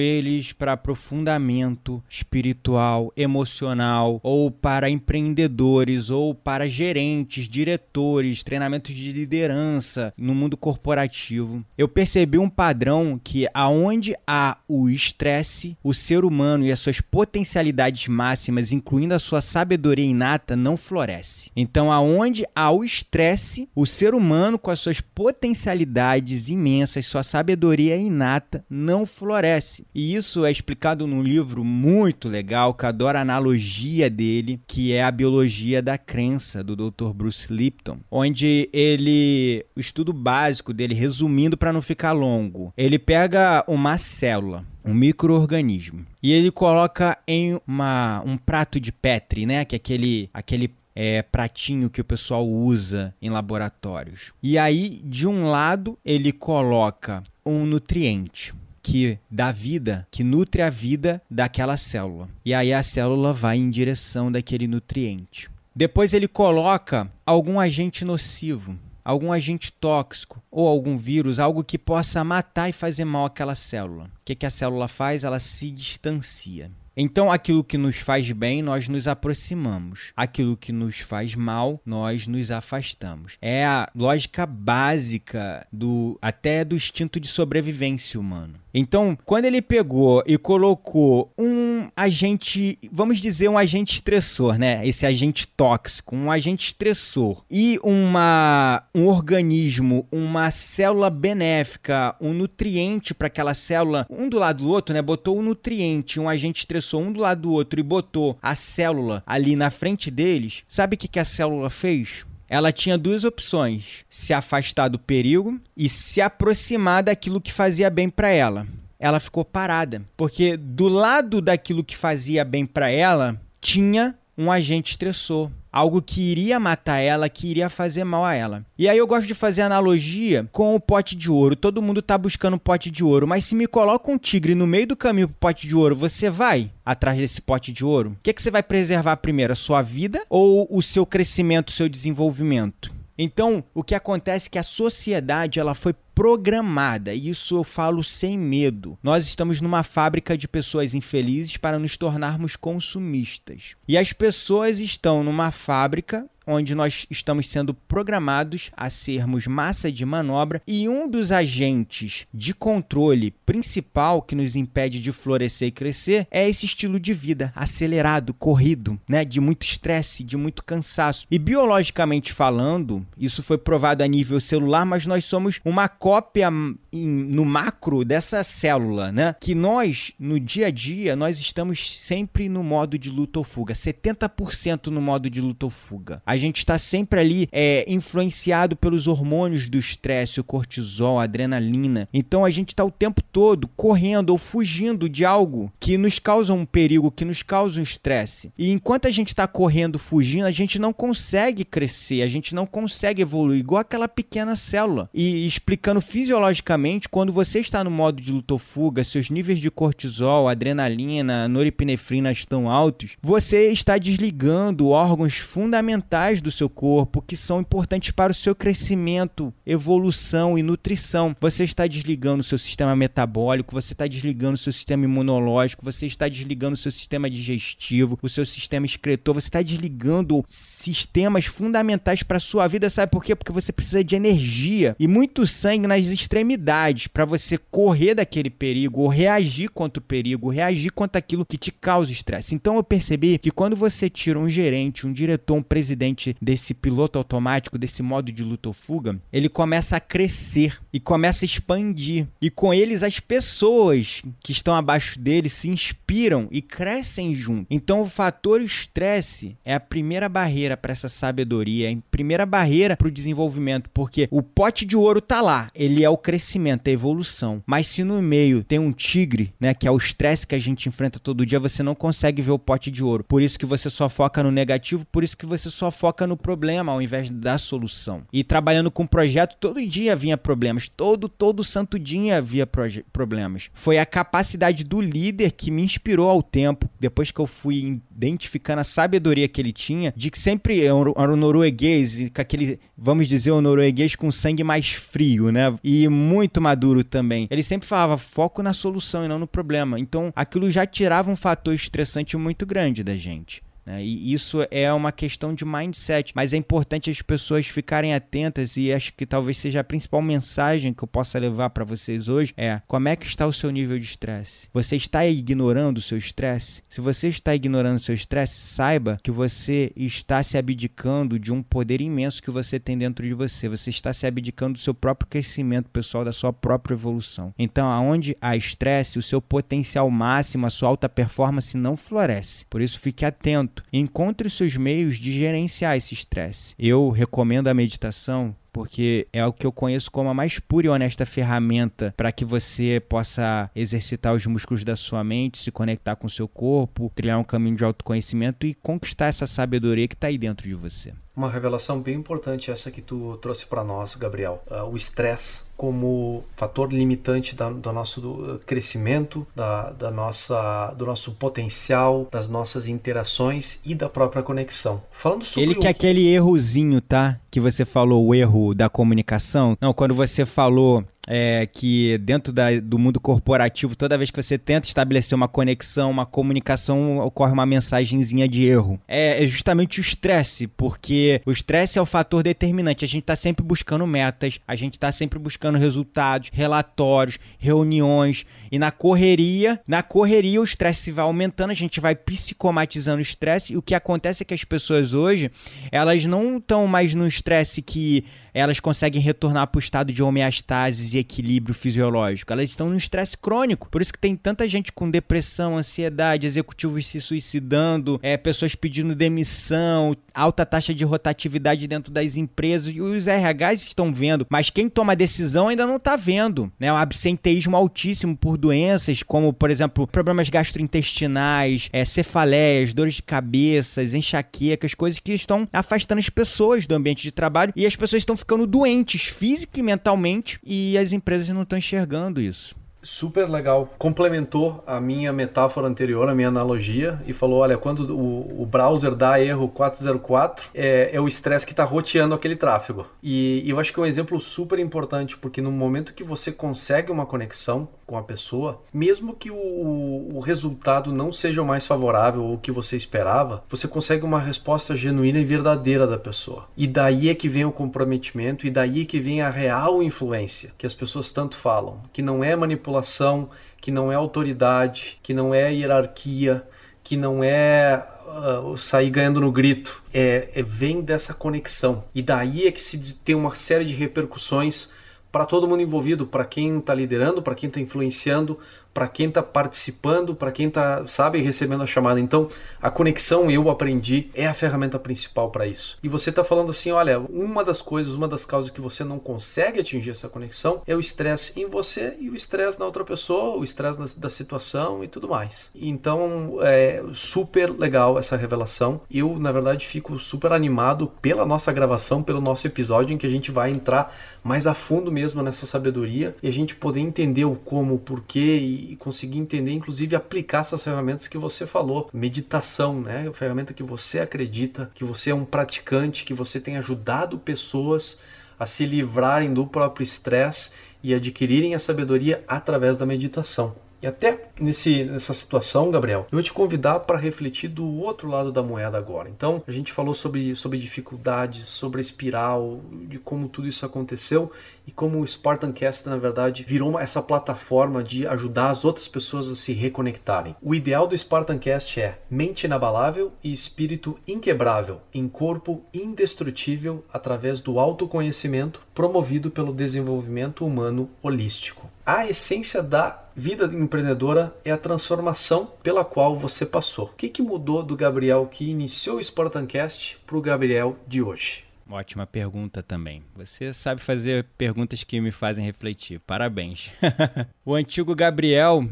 [0.00, 10.12] eles para aprofundamento espiritual, emocional, ou para empreendedores, ou para gerentes, diretores, treinamentos de liderança
[10.16, 16.64] no mundo corporativo, eu percebi um padrão que aonde há o estresse, o ser humano
[16.64, 21.50] e as suas potencialidades máximas, incluindo a sua sabedoria inata, não floresce.
[21.54, 27.22] Então, aonde há o estresse, o ser humano com as suas potencialidades potencialidades imensas, sua
[27.22, 29.86] sabedoria inata não floresce.
[29.94, 35.02] E isso é explicado num livro muito legal, que adoro a analogia dele, que é
[35.02, 37.12] a biologia da crença, do Dr.
[37.14, 43.64] Bruce Lipton, onde ele, o estudo básico dele, resumindo para não ficar longo, ele pega
[43.66, 46.04] uma célula, um microorganismo.
[46.22, 49.64] E ele coloca em uma, um prato de Petri, né?
[49.64, 50.68] Que é aquele, aquele
[51.00, 54.32] é, pratinho que o pessoal usa em laboratórios.
[54.42, 60.68] E aí, de um lado, ele coloca um nutriente que dá vida, que nutre a
[60.68, 62.28] vida daquela célula.
[62.44, 65.48] E aí a célula vai em direção daquele nutriente.
[65.72, 72.24] Depois ele coloca algum agente nocivo, algum agente tóxico ou algum vírus, algo que possa
[72.24, 74.06] matar e fazer mal àquela célula.
[74.06, 75.22] O que, que a célula faz?
[75.22, 76.72] Ela se distancia.
[77.00, 80.12] Então, aquilo que nos faz bem, nós nos aproximamos.
[80.16, 83.38] Aquilo que nos faz mal, nós nos afastamos.
[83.40, 88.54] É a lógica básica do até do instinto de sobrevivência humano.
[88.74, 94.86] Então, quando ele pegou e colocou um agente, vamos dizer, um agente estressor, né?
[94.86, 103.14] Esse agente tóxico, um agente estressor e uma um organismo, uma célula benéfica, um nutriente
[103.14, 105.00] para aquela célula, um do lado do outro, né?
[105.00, 109.22] Botou um nutriente, um agente estressor um do lado do outro e botou a célula
[109.26, 110.62] ali na frente deles.
[110.66, 112.24] Sabe o que, que a célula fez?
[112.48, 118.08] ela tinha duas opções: se afastar do perigo e se aproximar daquilo que fazia bem
[118.08, 118.66] para ela.
[118.98, 124.92] Ela ficou parada, porque do lado daquilo que fazia bem para ela tinha um agente
[124.92, 128.64] estressor, algo que iria matar ela, que iria fazer mal a ela.
[128.78, 131.56] E aí eu gosto de fazer analogia com o pote de ouro.
[131.56, 134.66] Todo mundo tá buscando um pote de ouro, mas se me coloca um tigre no
[134.66, 138.10] meio do caminho pro pote de ouro, você vai atrás desse pote de ouro?
[138.10, 141.70] O que, é que você vai preservar primeiro, a sua vida ou o seu crescimento,
[141.70, 142.97] o seu desenvolvimento?
[143.18, 148.02] Então, o que acontece é que a sociedade ela foi programada, e isso eu falo
[148.02, 148.98] sem medo.
[149.02, 153.76] Nós estamos numa fábrica de pessoas infelizes para nos tornarmos consumistas.
[153.86, 160.04] E as pessoas estão numa fábrica onde nós estamos sendo programados a sermos massa de
[160.04, 166.26] manobra e um dos agentes de controle principal que nos impede de florescer e crescer
[166.30, 171.26] é esse estilo de vida acelerado, corrido, né, de muito estresse, de muito cansaço.
[171.30, 177.44] E biologicamente falando, isso foi provado a nível celular, mas nós somos uma cópia no
[177.44, 179.34] macro dessa célula, né?
[179.38, 183.74] Que nós no dia a dia nós estamos sempre no modo de luta ou fuga,
[183.74, 186.22] 70% no modo de luta ou fuga.
[186.24, 192.08] A gente está sempre ali é, influenciado pelos hormônios do estresse, o cortisol, a adrenalina.
[192.12, 196.52] Então a gente está o tempo todo correndo ou fugindo de algo que nos causa
[196.52, 198.52] um perigo, que nos causa um estresse.
[198.56, 202.66] E enquanto a gente está correndo, fugindo, a gente não consegue crescer, a gente não
[202.66, 205.08] consegue evoluir, igual aquela pequena célula.
[205.12, 209.70] E explicando fisiologicamente, quando você está no modo de luta ou fuga, seus níveis de
[209.70, 217.60] cortisol, adrenalina, norepinefrina estão altos, você está desligando órgãos fundamentais do seu corpo que são
[217.60, 221.34] importantes para o seu crescimento, evolução e nutrição.
[221.40, 226.04] Você está desligando o seu sistema metabólico, você está desligando o seu sistema imunológico, você
[226.04, 232.22] está desligando o seu sistema digestivo, o seu sistema excretor, você está desligando sistemas fundamentais
[232.22, 232.90] para a sua vida.
[232.90, 233.34] Sabe por quê?
[233.34, 239.00] Porque você precisa de energia e muito sangue nas extremidades para você correr daquele perigo
[239.00, 242.54] ou reagir contra o perigo, reagir contra aquilo que te causa estresse.
[242.54, 247.18] Então eu percebi que quando você tira um gerente, um diretor, um presidente, desse piloto
[247.18, 252.26] automático, desse modo de luta ou fuga, ele começa a crescer e começa a expandir.
[252.40, 257.66] E com eles, as pessoas que estão abaixo dele se inspiram e crescem junto.
[257.70, 262.96] Então, o fator estresse é a primeira barreira para essa sabedoria, é a primeira barreira
[262.96, 266.90] para o desenvolvimento, porque o pote de ouro tá lá, ele é o crescimento, é
[266.90, 267.62] a evolução.
[267.66, 270.88] Mas se no meio tem um tigre, né, que é o estresse que a gente
[270.88, 273.24] enfrenta todo dia, você não consegue ver o pote de ouro.
[273.24, 276.36] Por isso que você só foca no negativo, por isso que você só foca no
[276.36, 278.22] problema ao invés da solução.
[278.32, 282.68] E trabalhando com projeto, todo dia vinha problemas, todo todo santo dia havia
[283.12, 283.68] problemas.
[283.74, 288.80] Foi a capacidade do líder que me inspirou ao tempo, depois que eu fui identificando
[288.80, 293.50] a sabedoria que ele tinha, de que sempre era um norueguês, com aquele, vamos dizer,
[293.50, 295.76] um norueguês com sangue mais frio, né?
[295.82, 297.48] E muito maduro também.
[297.50, 299.98] Ele sempre falava foco na solução e não no problema.
[299.98, 303.62] Então, aquilo já tirava um fator estressante muito grande da gente.
[303.88, 304.04] Né?
[304.04, 308.92] E isso é uma questão de mindset, mas é importante as pessoas ficarem atentas e
[308.92, 312.82] acho que talvez seja a principal mensagem que eu possa levar para vocês hoje é
[312.86, 314.68] como é que está o seu nível de estresse?
[314.74, 316.82] Você está ignorando o seu estresse?
[316.88, 321.62] Se você está ignorando o seu estresse, saiba que você está se abdicando de um
[321.62, 323.68] poder imenso que você tem dentro de você.
[323.68, 327.54] Você está se abdicando do seu próprio crescimento pessoal, da sua própria evolução.
[327.58, 332.66] Então, aonde há estresse, o seu potencial máximo, a sua alta performance não floresce.
[332.66, 336.74] Por isso, fique atento Encontre os seus meios de gerenciar esse estresse.
[336.78, 340.90] Eu recomendo a meditação porque é o que eu conheço como a mais pura e
[340.90, 346.26] honesta ferramenta para que você possa exercitar os músculos da sua mente, se conectar com
[346.26, 350.38] o seu corpo, trilhar um caminho de autoconhecimento e conquistar essa sabedoria que está aí
[350.38, 351.12] dentro de você.
[351.38, 354.60] Uma revelação bem importante essa que tu trouxe para nós, Gabriel.
[354.68, 361.34] Uh, o estresse como fator limitante da, do nosso crescimento, da, da, nossa, do nosso
[361.34, 365.00] potencial, das nossas interações e da própria conexão.
[365.12, 365.80] Falando sobre Ele o...
[365.80, 367.38] que é aquele errozinho, tá?
[367.48, 369.76] Que você falou, o erro da comunicação.
[369.80, 374.56] Não, quando você falou é, que dentro da, do mundo corporativo, toda vez que você
[374.56, 378.98] tenta estabelecer uma conexão, uma comunicação, ocorre uma mensagenzinha de erro.
[379.06, 383.04] É, é justamente o estresse, porque o estresse é o fator determinante.
[383.04, 388.78] A gente está sempre buscando metas, a gente está sempre buscando resultados, relatórios, reuniões, e
[388.78, 393.76] na correria, na correria o estresse vai aumentando, a gente vai psicomatizando o estresse, e
[393.76, 395.50] o que acontece é que as pessoas hoje,
[395.92, 401.17] elas não estão mais no estresse que elas conseguem retornar para o estado de homeostase
[401.18, 403.88] desequilíbrio fisiológico, elas estão no estresse crônico.
[403.88, 409.14] Por isso que tem tanta gente com depressão, ansiedade, executivos se suicidando, é, pessoas pedindo
[409.14, 412.94] demissão, alta taxa de rotatividade dentro das empresas.
[412.94, 416.92] E os RHs estão vendo, mas quem toma decisão ainda não está vendo, né?
[416.92, 424.02] Um absenteísmo altíssimo por doenças como, por exemplo, problemas gastrointestinais, é, cefaleias, dores de cabeça,
[424.02, 427.72] enxaquecas, coisas que estão afastando as pessoas do ambiente de trabalho.
[427.74, 430.58] E as pessoas estão ficando doentes física e mentalmente.
[430.64, 433.92] E as empresas não estão enxergando isso super legal.
[433.98, 439.14] Complementou a minha metáfora anterior, a minha analogia, e falou: olha, quando o, o browser
[439.14, 443.06] dá erro 404, é, é o estresse que está roteando aquele tráfego.
[443.22, 446.52] E, e, eu acho que é um exemplo super importante, porque no momento que você
[446.52, 451.86] consegue uma conexão com a pessoa, mesmo que o, o resultado não seja o mais
[451.86, 456.66] favorável ou o que você esperava, você consegue uma resposta genuína e verdadeira da pessoa.
[456.76, 460.72] E daí é que vem o comprometimento, e daí é que vem a real influência,
[460.76, 465.54] que as pessoas tanto falam, que não é manipulação que não é autoridade, que não
[465.54, 466.64] é hierarquia,
[467.02, 470.02] que não é uh, sair ganhando no grito.
[470.12, 472.04] É, é, vem dessa conexão.
[472.14, 474.90] E daí é que se tem uma série de repercussões
[475.30, 478.58] para todo mundo envolvido, para quem está liderando, para quem está influenciando,
[478.92, 482.18] para quem está participando, para quem está, sabe, recebendo a chamada.
[482.18, 482.48] Então,
[482.82, 485.98] a conexão, eu aprendi, é a ferramenta principal para isso.
[486.02, 489.18] E você está falando assim, olha, uma das coisas, uma das causas que você não
[489.18, 493.56] consegue atingir essa conexão é o estresse em você e o estresse na outra pessoa,
[493.56, 495.70] o estresse da situação e tudo mais.
[495.74, 499.00] Então, é super legal essa revelação.
[499.10, 503.30] Eu, na verdade, fico super animado pela nossa gravação, pelo nosso episódio em que a
[503.30, 507.54] gente vai entrar mais a fundo mesmo nessa sabedoria e a gente poder entender o
[507.54, 512.08] como, o porquê e conseguir entender, inclusive aplicar essas ferramentas que você falou.
[512.12, 513.28] Meditação, né?
[513.28, 518.18] A ferramenta que você acredita, que você é um praticante, que você tem ajudado pessoas
[518.58, 520.70] a se livrarem do próprio estresse
[521.02, 523.87] e adquirirem a sabedoria através da meditação.
[524.00, 528.52] E até nesse, nessa situação, Gabriel, eu vou te convidar para refletir do outro lado
[528.52, 529.28] da moeda agora.
[529.28, 534.52] Então, a gente falou sobre, sobre dificuldades, sobre a espiral, de como tudo isso aconteceu
[534.86, 539.48] e como o Spartancast, na verdade, virou uma, essa plataforma de ajudar as outras pessoas
[539.48, 540.56] a se reconectarem.
[540.62, 547.78] O ideal do Spartancast é mente inabalável e espírito inquebrável, em corpo indestrutível através do
[547.78, 551.90] autoconhecimento promovido pelo desenvolvimento humano holístico.
[552.06, 557.04] A essência da vida empreendedora é a transformação pela qual você passou.
[557.04, 561.64] O que, que mudou do Gabriel que iniciou o Sportancast para o Gabriel de hoje?
[561.88, 563.22] Ótima pergunta também.
[563.36, 566.18] Você sabe fazer perguntas que me fazem refletir.
[566.18, 566.90] Parabéns.
[567.64, 568.84] o antigo Gabriel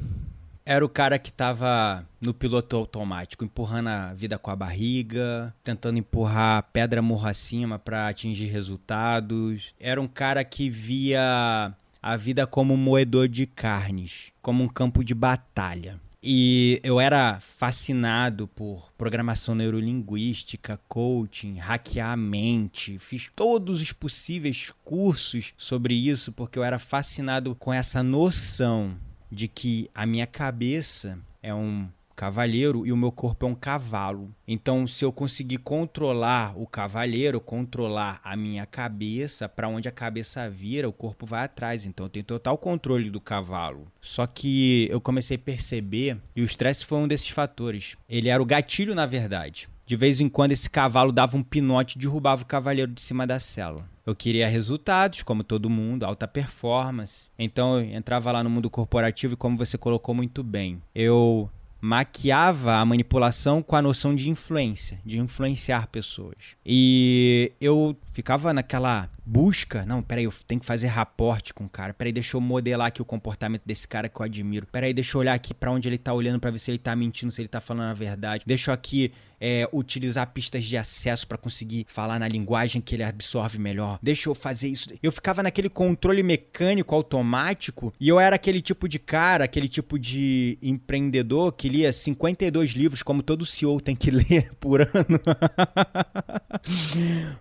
[0.64, 5.98] era o cara que estava no piloto automático, empurrando a vida com a barriga, tentando
[5.98, 9.74] empurrar pedra morro acima para atingir resultados.
[9.78, 11.74] Era um cara que via
[12.06, 16.00] a vida como um moedor de carnes, como um campo de batalha.
[16.22, 22.96] E eu era fascinado por programação neurolinguística, coaching, hackear a mente.
[23.00, 28.96] Fiz todos os possíveis cursos sobre isso porque eu era fascinado com essa noção
[29.28, 34.34] de que a minha cabeça é um cavaleiro e o meu corpo é um cavalo.
[34.48, 40.48] Então, se eu conseguir controlar o cavaleiro, controlar a minha cabeça, para onde a cabeça
[40.48, 41.84] vira, o corpo vai atrás.
[41.84, 43.86] Então, eu tenho total controle do cavalo.
[44.00, 47.96] Só que eu comecei a perceber, e o estresse foi um desses fatores.
[48.08, 49.68] Ele era o gatilho, na verdade.
[49.84, 53.24] De vez em quando, esse cavalo dava um pinote e derrubava o cavaleiro de cima
[53.24, 53.88] da cela.
[54.04, 57.26] Eu queria resultados, como todo mundo, alta performance.
[57.38, 62.76] Então eu entrava lá no mundo corporativo e, como você colocou muito bem, eu maquiava
[62.76, 66.56] a manipulação com a noção de influência, de influenciar pessoas.
[66.64, 71.92] E eu ficava naquela busca, não, peraí, eu tenho que fazer raporte com o cara.
[71.92, 74.66] Peraí, deixa eu modelar aqui o comportamento desse cara que eu admiro.
[74.70, 76.94] Peraí, deixa eu olhar aqui para onde ele tá olhando para ver se ele tá
[76.94, 78.44] mentindo, se ele tá falando a verdade.
[78.46, 83.02] Deixa eu aqui é, utilizar pistas de acesso para conseguir falar na linguagem que ele
[83.02, 83.98] absorve melhor.
[84.00, 84.88] Deixa eu fazer isso.
[85.02, 89.98] Eu ficava naquele controle mecânico automático e eu era aquele tipo de cara, aquele tipo
[89.98, 95.20] de empreendedor que lia 52 livros, como todo CEO tem que ler por ano.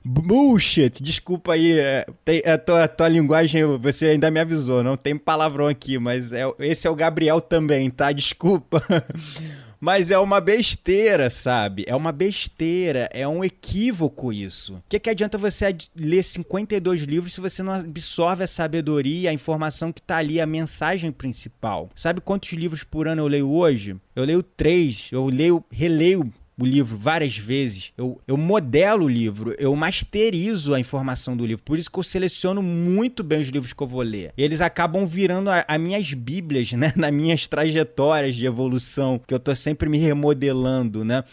[0.03, 1.01] Bullshit!
[1.01, 1.79] Desculpa aí.
[1.79, 5.97] É, tem, a, tua, a tua linguagem, você ainda me avisou, não tem palavrão aqui,
[5.97, 8.11] mas é, esse é o Gabriel também, tá?
[8.11, 8.83] Desculpa.
[9.79, 11.83] Mas é uma besteira, sabe?
[11.85, 14.73] É uma besteira, é um equívoco isso.
[14.75, 19.33] O que, que adianta você ler 52 livros se você não absorve a sabedoria, a
[19.33, 21.89] informação que tá ali, a mensagem principal?
[21.93, 23.95] Sabe quantos livros por ano eu leio hoje?
[24.15, 29.53] Eu leio três, eu leio, releio o livro várias vezes, eu, eu modelo o livro,
[29.57, 31.63] eu masterizo a informação do livro.
[31.63, 34.33] Por isso que eu seleciono muito bem os livros que eu vou ler.
[34.37, 36.93] Eles acabam virando as minhas bíblias, né?
[36.97, 41.23] Nas minhas trajetórias de evolução, que eu tô sempre me remodelando, né?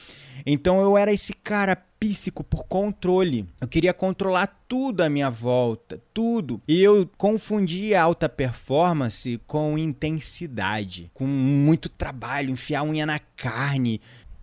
[0.44, 3.46] Então eu era esse cara píssico por controle.
[3.60, 6.60] Eu queria controlar tudo à minha volta, tudo.
[6.66, 14.00] E eu confundia alta performance com intensidade, com muito trabalho, enfiar unha na carne,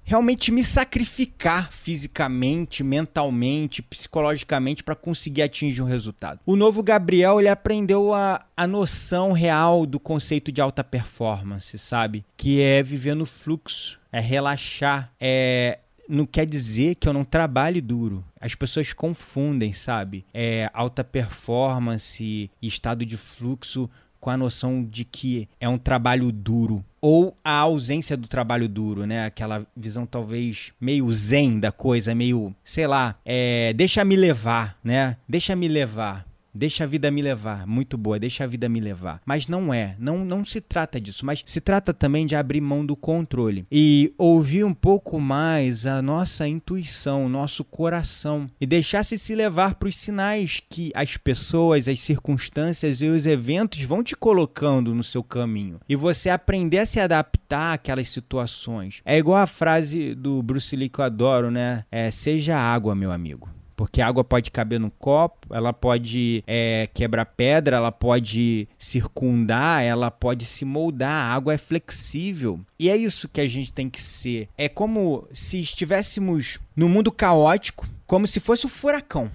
[0.10, 6.40] realmente me sacrificar fisicamente, mentalmente, psicologicamente para conseguir atingir um resultado.
[6.48, 12.26] O novo Gabriel ele aprendeu a, a noção real do conceito de alta performance, sabe?
[12.36, 17.80] Que é viver no fluxo, é relaxar, é não quer dizer que eu não trabalhe
[17.80, 18.26] duro.
[18.42, 20.26] As pessoas confundem, sabe?
[20.34, 23.88] É alta performance e estado de fluxo
[24.20, 29.06] com a noção de que é um trabalho duro ou a ausência do trabalho duro,
[29.06, 29.26] né?
[29.26, 35.16] Aquela visão talvez meio zen da coisa, meio, sei lá, é, deixa me levar, né?
[35.28, 36.29] Deixa me levar.
[36.60, 39.22] Deixa a vida me levar, muito boa, deixa a vida me levar.
[39.26, 42.86] Mas não é, não, não se trata disso, mas se trata também de abrir mão
[42.86, 49.34] do controle e ouvir um pouco mais a nossa intuição, nosso coração e deixar-se se
[49.34, 54.94] levar para os sinais que as pessoas, as circunstâncias e os eventos vão te colocando
[54.94, 59.02] no seu caminho e você aprender a se adaptar àquelas situações.
[59.06, 61.86] É igual a frase do Bruce Lee que eu adoro, né?
[61.90, 63.48] É, seja água, meu amigo.
[63.80, 69.82] Porque a água pode caber no copo, ela pode é, quebrar pedra, ela pode circundar,
[69.82, 71.10] ela pode se moldar.
[71.10, 72.60] A água é flexível.
[72.78, 74.50] E é isso que a gente tem que ser.
[74.58, 79.32] É como se estivéssemos no mundo caótico, como se fosse o um furacão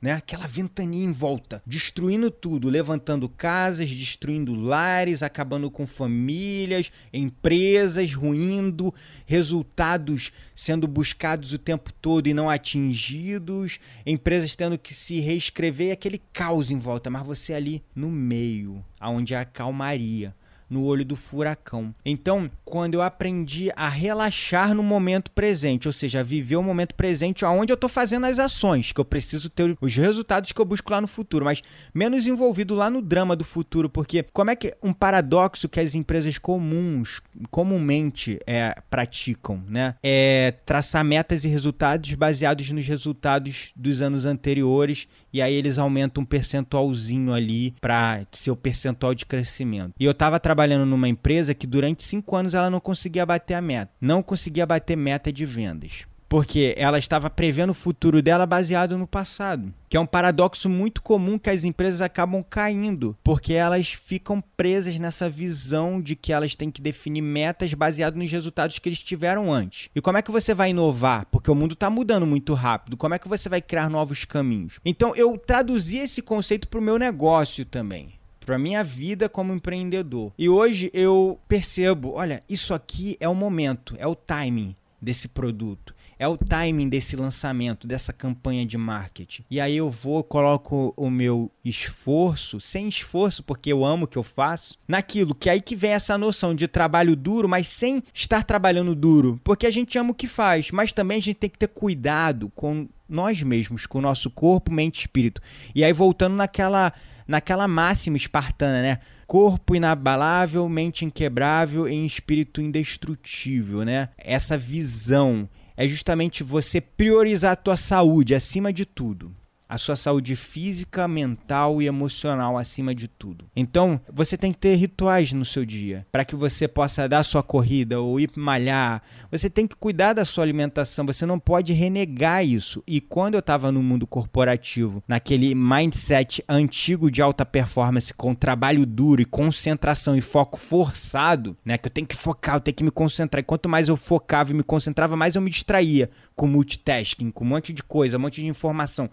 [0.00, 0.12] né?
[0.12, 8.94] Aquela ventania em volta, destruindo tudo, levantando casas, destruindo lares, acabando com famílias, empresas ruindo,
[9.26, 16.20] resultados sendo buscados o tempo todo e não atingidos, empresas tendo que se reescrever aquele
[16.32, 20.34] caos em volta, mas você ali no meio, aonde há calmaria
[20.70, 21.92] no olho do furacão.
[22.04, 27.44] Então, quando eu aprendi a relaxar no momento presente, ou seja, viver o momento presente
[27.44, 30.92] onde eu estou fazendo as ações, que eu preciso ter os resultados que eu busco
[30.92, 31.62] lá no futuro, mas
[31.92, 35.94] menos envolvido lá no drama do futuro, porque como é que um paradoxo que as
[35.94, 39.96] empresas comuns, comumente é, praticam, né?
[40.02, 46.22] É traçar metas e resultados baseados nos resultados dos anos anteriores e aí eles aumentam
[46.22, 49.94] um percentualzinho ali para ser o percentual de crescimento.
[49.98, 53.60] E eu estava trabalhando numa empresa que durante cinco anos ela não conseguia bater a
[53.60, 58.96] meta, não conseguia bater meta de vendas porque ela estava prevendo o futuro dela baseado
[58.96, 63.94] no passado, que é um paradoxo muito comum que as empresas acabam caindo, porque elas
[63.94, 68.88] ficam presas nessa visão de que elas têm que definir metas baseado nos resultados que
[68.88, 69.88] eles tiveram antes.
[69.92, 71.26] E como é que você vai inovar?
[71.32, 72.96] Porque o mundo está mudando muito rápido.
[72.96, 74.78] Como é que você vai criar novos caminhos?
[74.84, 80.32] Então eu traduzi esse conceito para o meu negócio também para minha vida como empreendedor.
[80.36, 85.94] E hoje eu percebo, olha, isso aqui é o momento, é o timing desse produto
[86.20, 89.42] é o timing desse lançamento, dessa campanha de marketing.
[89.50, 94.18] E aí eu vou, coloco o meu esforço, sem esforço, porque eu amo o que
[94.18, 98.44] eu faço, naquilo que aí que vem essa noção de trabalho duro, mas sem estar
[98.44, 101.58] trabalhando duro, porque a gente ama o que faz, mas também a gente tem que
[101.58, 105.40] ter cuidado com nós mesmos, com o nosso corpo, mente e espírito.
[105.74, 106.92] E aí voltando naquela
[107.26, 108.98] naquela máxima espartana, né?
[109.26, 114.08] Corpo inabalável, mente inquebrável e espírito indestrutível, né?
[114.18, 115.48] Essa visão
[115.80, 119.34] é justamente você priorizar a tua saúde acima de tudo
[119.70, 123.44] a sua saúde física, mental e emocional acima de tudo.
[123.54, 127.40] Então, você tem que ter rituais no seu dia para que você possa dar sua
[127.40, 129.00] corrida ou ir malhar.
[129.30, 132.82] Você tem que cuidar da sua alimentação, você não pode renegar isso.
[132.84, 138.84] E quando eu estava no mundo corporativo, naquele mindset antigo de alta performance com trabalho
[138.84, 142.82] duro e concentração e foco forçado, né, que eu tenho que focar, eu tenho que
[142.82, 143.40] me concentrar.
[143.40, 147.44] E quanto mais eu focava e me concentrava, mais eu me distraía com multitasking, com
[147.44, 149.08] um monte de coisa, um monte de informação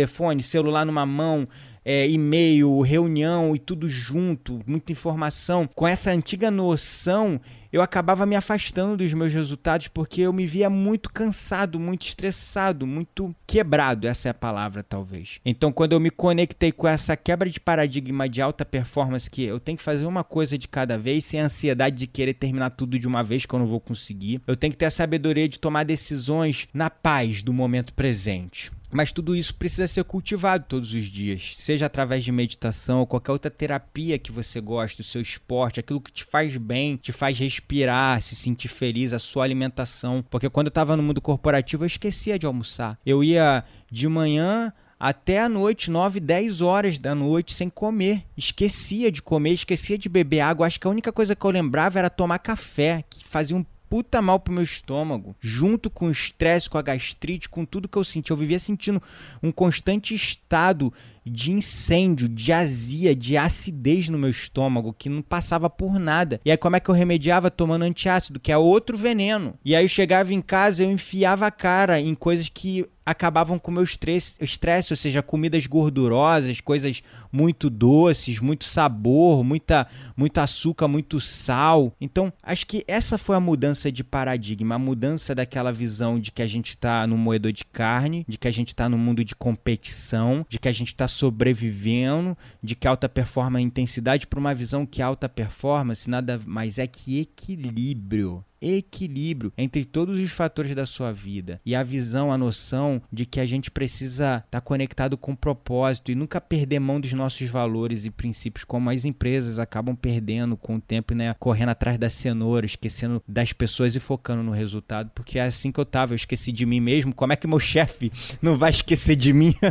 [0.00, 1.44] telefone, celular numa mão,
[1.84, 5.68] é, e-mail, reunião e tudo junto, muita informação.
[5.74, 7.40] Com essa antiga noção,
[7.72, 12.86] eu acabava me afastando dos meus resultados porque eu me via muito cansado, muito estressado,
[12.86, 15.38] muito quebrado, essa é a palavra talvez.
[15.44, 19.60] Então, quando eu me conectei com essa quebra de paradigma de alta performance, que eu
[19.60, 23.06] tenho que fazer uma coisa de cada vez, sem ansiedade de querer terminar tudo de
[23.06, 25.84] uma vez que eu não vou conseguir, eu tenho que ter a sabedoria de tomar
[25.84, 28.70] decisões na paz do momento presente.
[28.90, 31.56] Mas tudo isso precisa ser cultivado todos os dias.
[31.56, 35.80] Se seja através de meditação ou qualquer outra terapia que você gosta, o seu esporte,
[35.80, 40.24] aquilo que te faz bem, te faz respirar, se sentir feliz, a sua alimentação.
[40.28, 42.98] Porque quando eu estava no mundo corporativo, eu esquecia de almoçar.
[43.06, 48.26] Eu ia de manhã até a noite, 9, 10 horas da noite, sem comer.
[48.36, 50.66] Esquecia de comer, esquecia de beber água.
[50.66, 54.22] Acho que a única coisa que eu lembrava era tomar café, que fazia um puta
[54.22, 58.04] mal pro meu estômago, junto com o estresse, com a gastrite, com tudo que eu
[58.04, 58.30] senti.
[58.30, 59.02] Eu vivia sentindo
[59.42, 60.92] um constante estado
[61.26, 66.40] de incêndio, de azia, de acidez no meu estômago, que não passava por nada.
[66.44, 67.50] E aí como é que eu remediava?
[67.50, 69.54] Tomando antiácido, que é outro veneno.
[69.64, 73.70] E aí eu chegava em casa, eu enfiava a cara em coisas que acabavam com
[73.70, 77.02] o meu estresse, estresse, ou seja, comidas gordurosas, coisas
[77.32, 79.86] muito doces, muito sabor, muita,
[80.16, 81.92] muito açúcar, muito sal.
[82.00, 86.42] Então, acho que essa foi a mudança de paradigma, a mudança daquela visão de que
[86.42, 89.34] a gente está no moedor de carne, de que a gente está no mundo de
[89.34, 94.54] competição, de que a gente está sobrevivendo, de que alta performance é intensidade, para uma
[94.54, 100.84] visão que alta performance nada mais é que equilíbrio equilíbrio entre todos os fatores da
[100.84, 105.16] sua vida e a visão, a noção de que a gente precisa estar tá conectado
[105.16, 109.58] com o propósito e nunca perder mão dos nossos valores e princípios, como as empresas
[109.58, 111.34] acabam perdendo com o tempo, né?
[111.38, 115.80] Correndo atrás da cenoura, esquecendo das pessoas e focando no resultado, porque é assim que
[115.80, 117.14] eu tava, eu esqueci de mim mesmo.
[117.14, 119.54] Como é que meu chefe não vai esquecer de mim?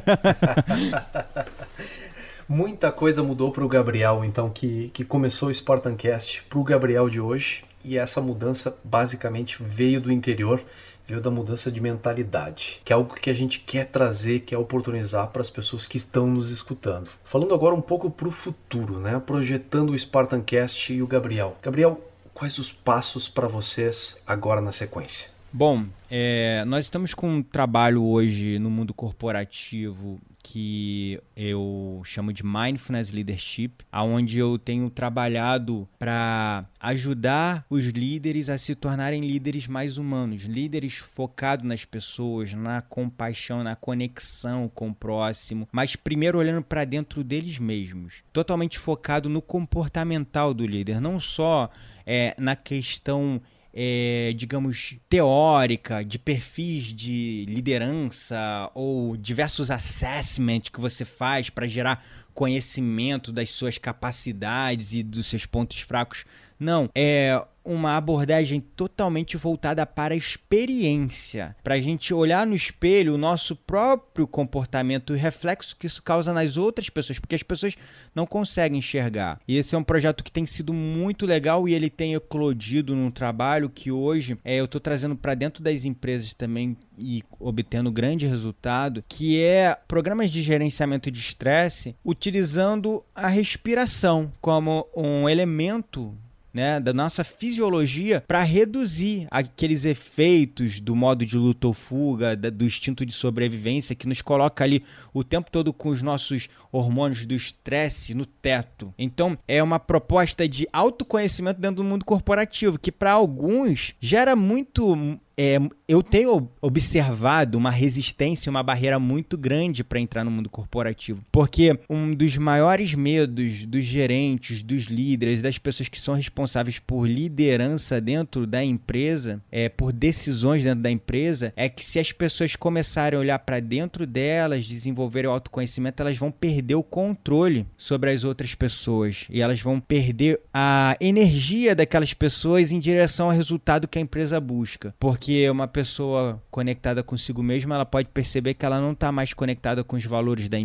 [2.47, 7.07] Muita coisa mudou para o Gabriel, então, que, que começou o Spartancast, para o Gabriel
[7.07, 10.63] de hoje e essa mudança basicamente veio do interior,
[11.07, 15.27] veio da mudança de mentalidade, que é algo que a gente quer trazer, quer oportunizar
[15.27, 17.09] para as pessoas que estão nos escutando.
[17.23, 19.21] Falando agora um pouco para o futuro, né?
[19.25, 21.57] projetando o Spartancast e o Gabriel.
[21.63, 21.99] Gabriel,
[22.33, 25.29] quais os passos para vocês agora na sequência?
[25.51, 30.19] Bom, é, nós estamos com um trabalho hoje no mundo corporativo
[30.51, 38.57] que eu chamo de Mindfulness Leadership, aonde eu tenho trabalhado para ajudar os líderes a
[38.57, 44.95] se tornarem líderes mais humanos, líderes focados nas pessoas, na compaixão, na conexão com o
[44.95, 51.19] próximo, mas primeiro olhando para dentro deles mesmos, totalmente focado no comportamental do líder, não
[51.19, 51.69] só
[52.07, 53.39] é, na questão
[53.73, 62.03] é, digamos, teórica, de perfis de liderança ou diversos assessment que você faz para gerar
[62.33, 66.25] conhecimento das suas capacidades e dos seus pontos fracos.
[66.59, 73.13] Não, é uma abordagem totalmente voltada para a experiência, para a gente olhar no espelho
[73.13, 77.75] o nosso próprio comportamento e reflexo que isso causa nas outras pessoas, porque as pessoas
[78.15, 79.39] não conseguem enxergar.
[79.47, 83.11] E esse é um projeto que tem sido muito legal e ele tem eclodido num
[83.11, 88.25] trabalho que hoje é, eu estou trazendo para dentro das empresas também e obtendo grande
[88.25, 96.17] resultado, que é programas de gerenciamento de estresse utilizando a respiração como um elemento
[96.53, 102.49] né, da nossa fisiologia para reduzir aqueles efeitos do modo de luta ou fuga, da,
[102.49, 104.83] do instinto de sobrevivência que nos coloca ali
[105.13, 108.93] o tempo todo com os nossos hormônios do estresse no teto.
[108.97, 115.19] Então, é uma proposta de autoconhecimento dentro do mundo corporativo que para alguns gera muito
[115.41, 121.23] é, eu tenho observado uma resistência, uma barreira muito grande para entrar no mundo corporativo.
[121.31, 127.07] Porque um dos maiores medos dos gerentes, dos líderes, das pessoas que são responsáveis por
[127.07, 132.57] liderança dentro da empresa, é, por decisões dentro da empresa, é que se as pessoas
[132.57, 138.11] começarem a olhar para dentro delas, desenvolverem o autoconhecimento, elas vão perder o controle sobre
[138.11, 139.25] as outras pessoas.
[139.29, 144.37] E elas vão perder a energia daquelas pessoas em direção ao resultado que a empresa
[144.41, 144.93] busca.
[144.99, 149.31] Porque porque uma pessoa conectada consigo mesma, ela pode perceber que ela não está mais
[149.31, 150.57] conectada com os valores da,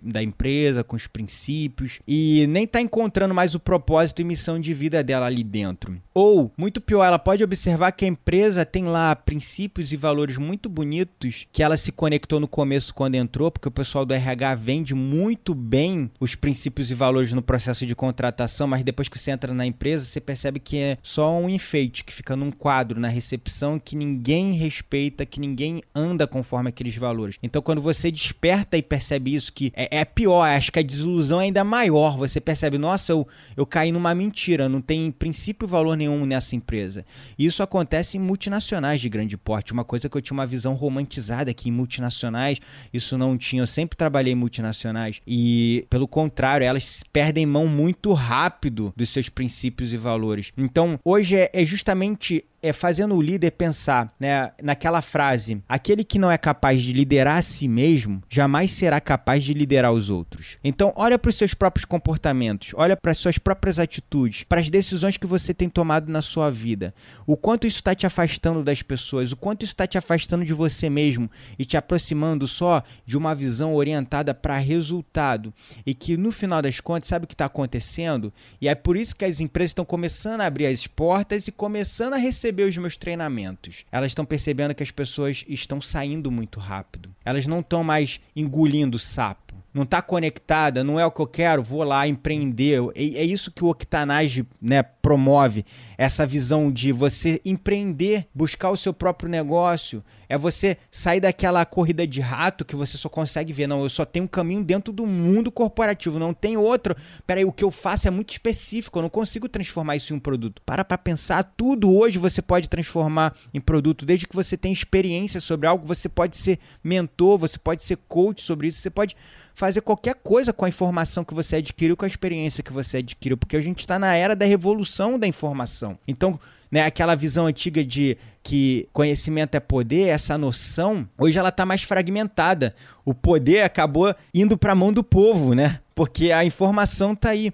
[0.00, 4.72] da empresa, com os princípios, e nem está encontrando mais o propósito e missão de
[4.72, 6.00] vida dela ali dentro.
[6.14, 10.68] Ou, muito pior, ela pode observar que a empresa tem lá princípios e valores muito
[10.68, 14.94] bonitos que ela se conectou no começo quando entrou, porque o pessoal do RH vende
[14.94, 19.52] muito bem os princípios e valores no processo de contratação, mas depois que você entra
[19.52, 23.80] na empresa, você percebe que é só um enfeite que fica num quadro na recepção
[23.80, 27.38] que ninguém ninguém respeita, que ninguém anda conforme aqueles valores.
[27.42, 31.40] Então, quando você desperta e percebe isso, que é, é pior, acho que a desilusão
[31.40, 32.16] é ainda maior.
[32.18, 36.54] Você percebe, nossa, eu, eu caí numa mentira, não tem princípio e valor nenhum nessa
[36.54, 37.04] empresa.
[37.38, 39.72] E isso acontece em multinacionais de grande porte.
[39.72, 42.60] Uma coisa que eu tinha uma visão romantizada aqui em multinacionais,
[42.92, 43.62] isso não tinha.
[43.62, 49.28] Eu sempre trabalhei em multinacionais e, pelo contrário, elas perdem mão muito rápido dos seus
[49.28, 50.52] princípios e valores.
[50.56, 56.18] Então, hoje é, é justamente é fazendo o líder pensar né, naquela frase: aquele que
[56.18, 60.58] não é capaz de liderar a si mesmo jamais será capaz de liderar os outros.
[60.62, 64.70] Então, olha para os seus próprios comportamentos, olha para as suas próprias atitudes, para as
[64.70, 66.94] decisões que você tem tomado na sua vida.
[67.26, 70.52] O quanto isso está te afastando das pessoas, o quanto isso está te afastando de
[70.52, 75.52] você mesmo e te aproximando só de uma visão orientada para resultado.
[75.84, 78.32] E que no final das contas, sabe o que está acontecendo?
[78.60, 82.14] E é por isso que as empresas estão começando a abrir as portas e começando
[82.14, 83.84] a receber os meus treinamentos.
[83.90, 87.14] Elas estão percebendo que as pessoas estão saindo muito rápido.
[87.24, 91.62] Elas não estão mais engolindo sapo não está conectada, não é o que eu quero,
[91.62, 92.80] vou lá empreender.
[92.94, 95.64] É, é isso que o Octanage né, promove,
[95.96, 100.04] essa visão de você empreender, buscar o seu próprio negócio.
[100.32, 103.66] É você sair daquela corrida de rato que você só consegue ver.
[103.66, 106.96] Não, eu só tenho um caminho dentro do mundo corporativo, não tem outro.
[107.26, 110.18] Peraí, o que eu faço é muito específico, eu não consigo transformar isso em um
[110.18, 110.62] produto.
[110.64, 115.38] Para para pensar, tudo hoje você pode transformar em produto, desde que você tenha experiência
[115.38, 119.14] sobre algo, você pode ser mentor, você pode ser coach sobre isso, você pode
[119.54, 123.36] fazer qualquer coisa com a informação que você adquiriu, com a experiência que você adquiriu,
[123.36, 125.98] porque a gente está na era da revolução da informação.
[126.08, 131.64] Então, né, aquela visão antiga de que conhecimento é poder, essa noção, hoje ela está
[131.64, 132.74] mais fragmentada.
[133.04, 135.80] O poder acabou indo para a mão do povo, né?
[135.94, 137.52] Porque a informação está aí.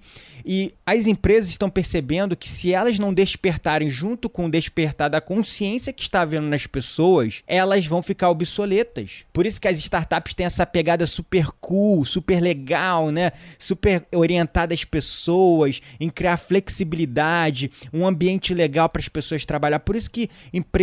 [0.51, 5.21] E as empresas estão percebendo que se elas não despertarem junto com o despertar da
[5.21, 9.27] consciência que está havendo nas pessoas, elas vão ficar obsoletas.
[9.31, 13.33] Por isso que as startups têm essa pegada super cool, super legal, né?
[13.59, 19.81] Super orientada às pessoas, em criar flexibilidade, um ambiente legal para as pessoas trabalhar.
[19.81, 20.78] Por isso que empresas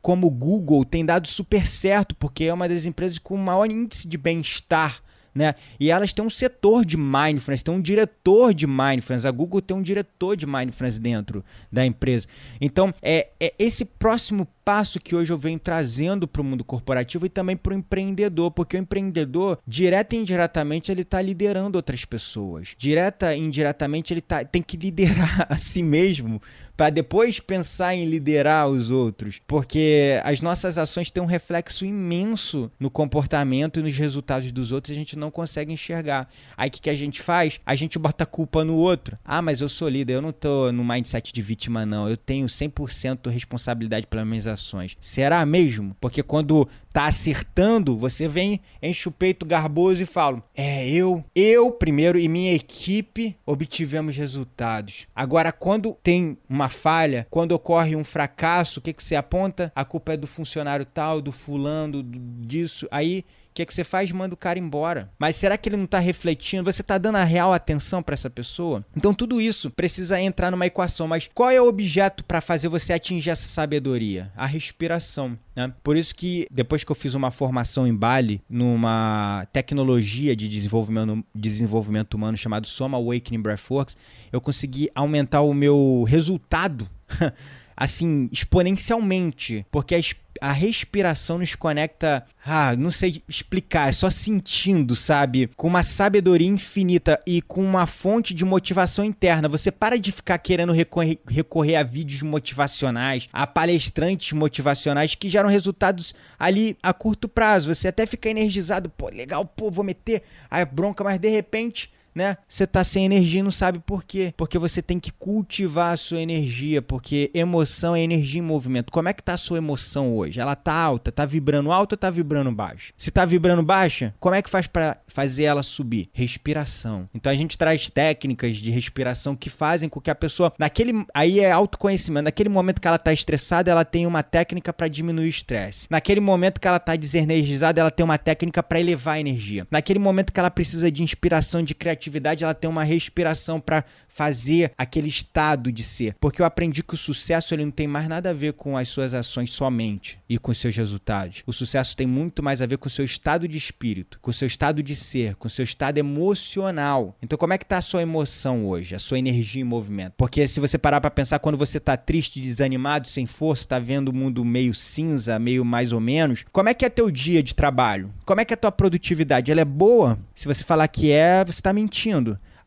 [0.00, 4.08] como o Google têm dado super certo, porque é uma das empresas com maior índice
[4.08, 5.02] de bem-estar
[5.34, 5.54] né?
[5.78, 9.24] E elas têm um setor de mindfulness, tem um diretor de mindfulness.
[9.24, 12.26] A Google tem um diretor de mindfulness dentro da empresa.
[12.60, 17.26] Então, é, é esse próximo passo que hoje eu venho trazendo para o mundo corporativo
[17.26, 22.04] e também para o empreendedor, porque o empreendedor, direta e indiretamente, ele está liderando outras
[22.04, 22.76] pessoas.
[22.78, 26.40] Direta e indiretamente, ele tá, tem que liderar a si mesmo
[26.76, 32.70] para depois pensar em liderar os outros, porque as nossas ações têm um reflexo imenso
[32.80, 36.26] no comportamento e nos resultados dos outros e a gente não consegue enxergar.
[36.56, 37.60] Aí o que, que a gente faz?
[37.66, 39.18] A gente bota a culpa no outro.
[39.22, 42.08] Ah, mas eu sou líder, eu não tô no mindset de vítima, não.
[42.08, 44.59] Eu tenho 100% responsabilidade pelas minhas ações.
[45.00, 45.96] Será mesmo?
[46.00, 51.70] Porque quando tá acertando, você vem, enche o peito garboso e fala: É, eu, eu
[51.70, 55.06] primeiro e minha equipe obtivemos resultados.
[55.14, 59.72] Agora, quando tem uma falha, quando ocorre um fracasso, o que, que você aponta?
[59.74, 62.86] A culpa é do funcionário tal, do fulano, do, disso.
[62.90, 64.12] Aí o que, é que você faz?
[64.12, 65.10] Manda o cara embora.
[65.18, 66.70] Mas será que ele não está refletindo?
[66.70, 68.84] Você está dando a real atenção para essa pessoa?
[68.96, 71.08] Então tudo isso precisa entrar numa equação.
[71.08, 74.30] Mas qual é o objeto para fazer você atingir essa sabedoria?
[74.36, 75.36] A respiração.
[75.56, 75.72] Né?
[75.82, 81.24] Por isso que depois que eu fiz uma formação em Bali, numa tecnologia de desenvolvimento,
[81.34, 83.96] desenvolvimento humano chamado Soma Awakening Breathworks,
[84.32, 86.88] eu consegui aumentar o meu resultado
[87.80, 90.00] assim, exponencialmente, porque a,
[90.42, 95.48] a respiração nos conecta, ah, não sei explicar, é só sentindo, sabe?
[95.56, 99.48] Com uma sabedoria infinita e com uma fonte de motivação interna.
[99.48, 105.48] Você para de ficar querendo recorrer, recorrer a vídeos motivacionais, a palestrantes motivacionais que geram
[105.48, 107.74] resultados ali a curto prazo.
[107.74, 112.36] Você até fica energizado, pô, legal, pô, vou meter a bronca, mas de repente né?
[112.48, 114.34] Você tá sem energia e não sabe por quê.
[114.36, 118.92] Porque você tem que cultivar a sua energia, porque emoção é energia em movimento.
[118.92, 120.40] Como é que tá a sua emoção hoje?
[120.40, 122.92] Ela tá alta, tá vibrando alto ou tá vibrando baixo?
[122.96, 126.08] Se tá vibrando baixa, como é que faz para fazer ela subir?
[126.12, 127.06] Respiração.
[127.14, 131.40] Então a gente traz técnicas de respiração que fazem com que a pessoa, naquele aí
[131.40, 135.28] é autoconhecimento, naquele momento que ela tá estressada, ela tem uma técnica para diminuir o
[135.28, 135.86] estresse.
[135.90, 139.66] Naquele momento que ela tá desenergizada, ela tem uma técnica para elevar a energia.
[139.70, 143.84] Naquele momento que ela precisa de inspiração, de criatividade, criatividade ela tem uma respiração para
[144.08, 146.14] fazer aquele estado de ser.
[146.18, 148.88] Porque eu aprendi que o sucesso ele não tem mais nada a ver com as
[148.88, 151.42] suas ações somente e com seus resultados.
[151.46, 154.34] O sucesso tem muito mais a ver com o seu estado de espírito, com o
[154.34, 157.16] seu estado de ser, com o seu estado emocional.
[157.22, 160.14] Então como é que tá a sua emoção hoje, a sua energia em movimento?
[160.16, 164.08] Porque se você parar para pensar quando você tá triste, desanimado, sem força, tá vendo
[164.08, 167.54] o mundo meio cinza, meio mais ou menos, como é que é teu dia de
[167.54, 168.12] trabalho?
[168.24, 169.52] Como é que é a tua produtividade?
[169.52, 170.18] Ela é boa?
[170.34, 171.89] Se você falar que é, você tá mentindo.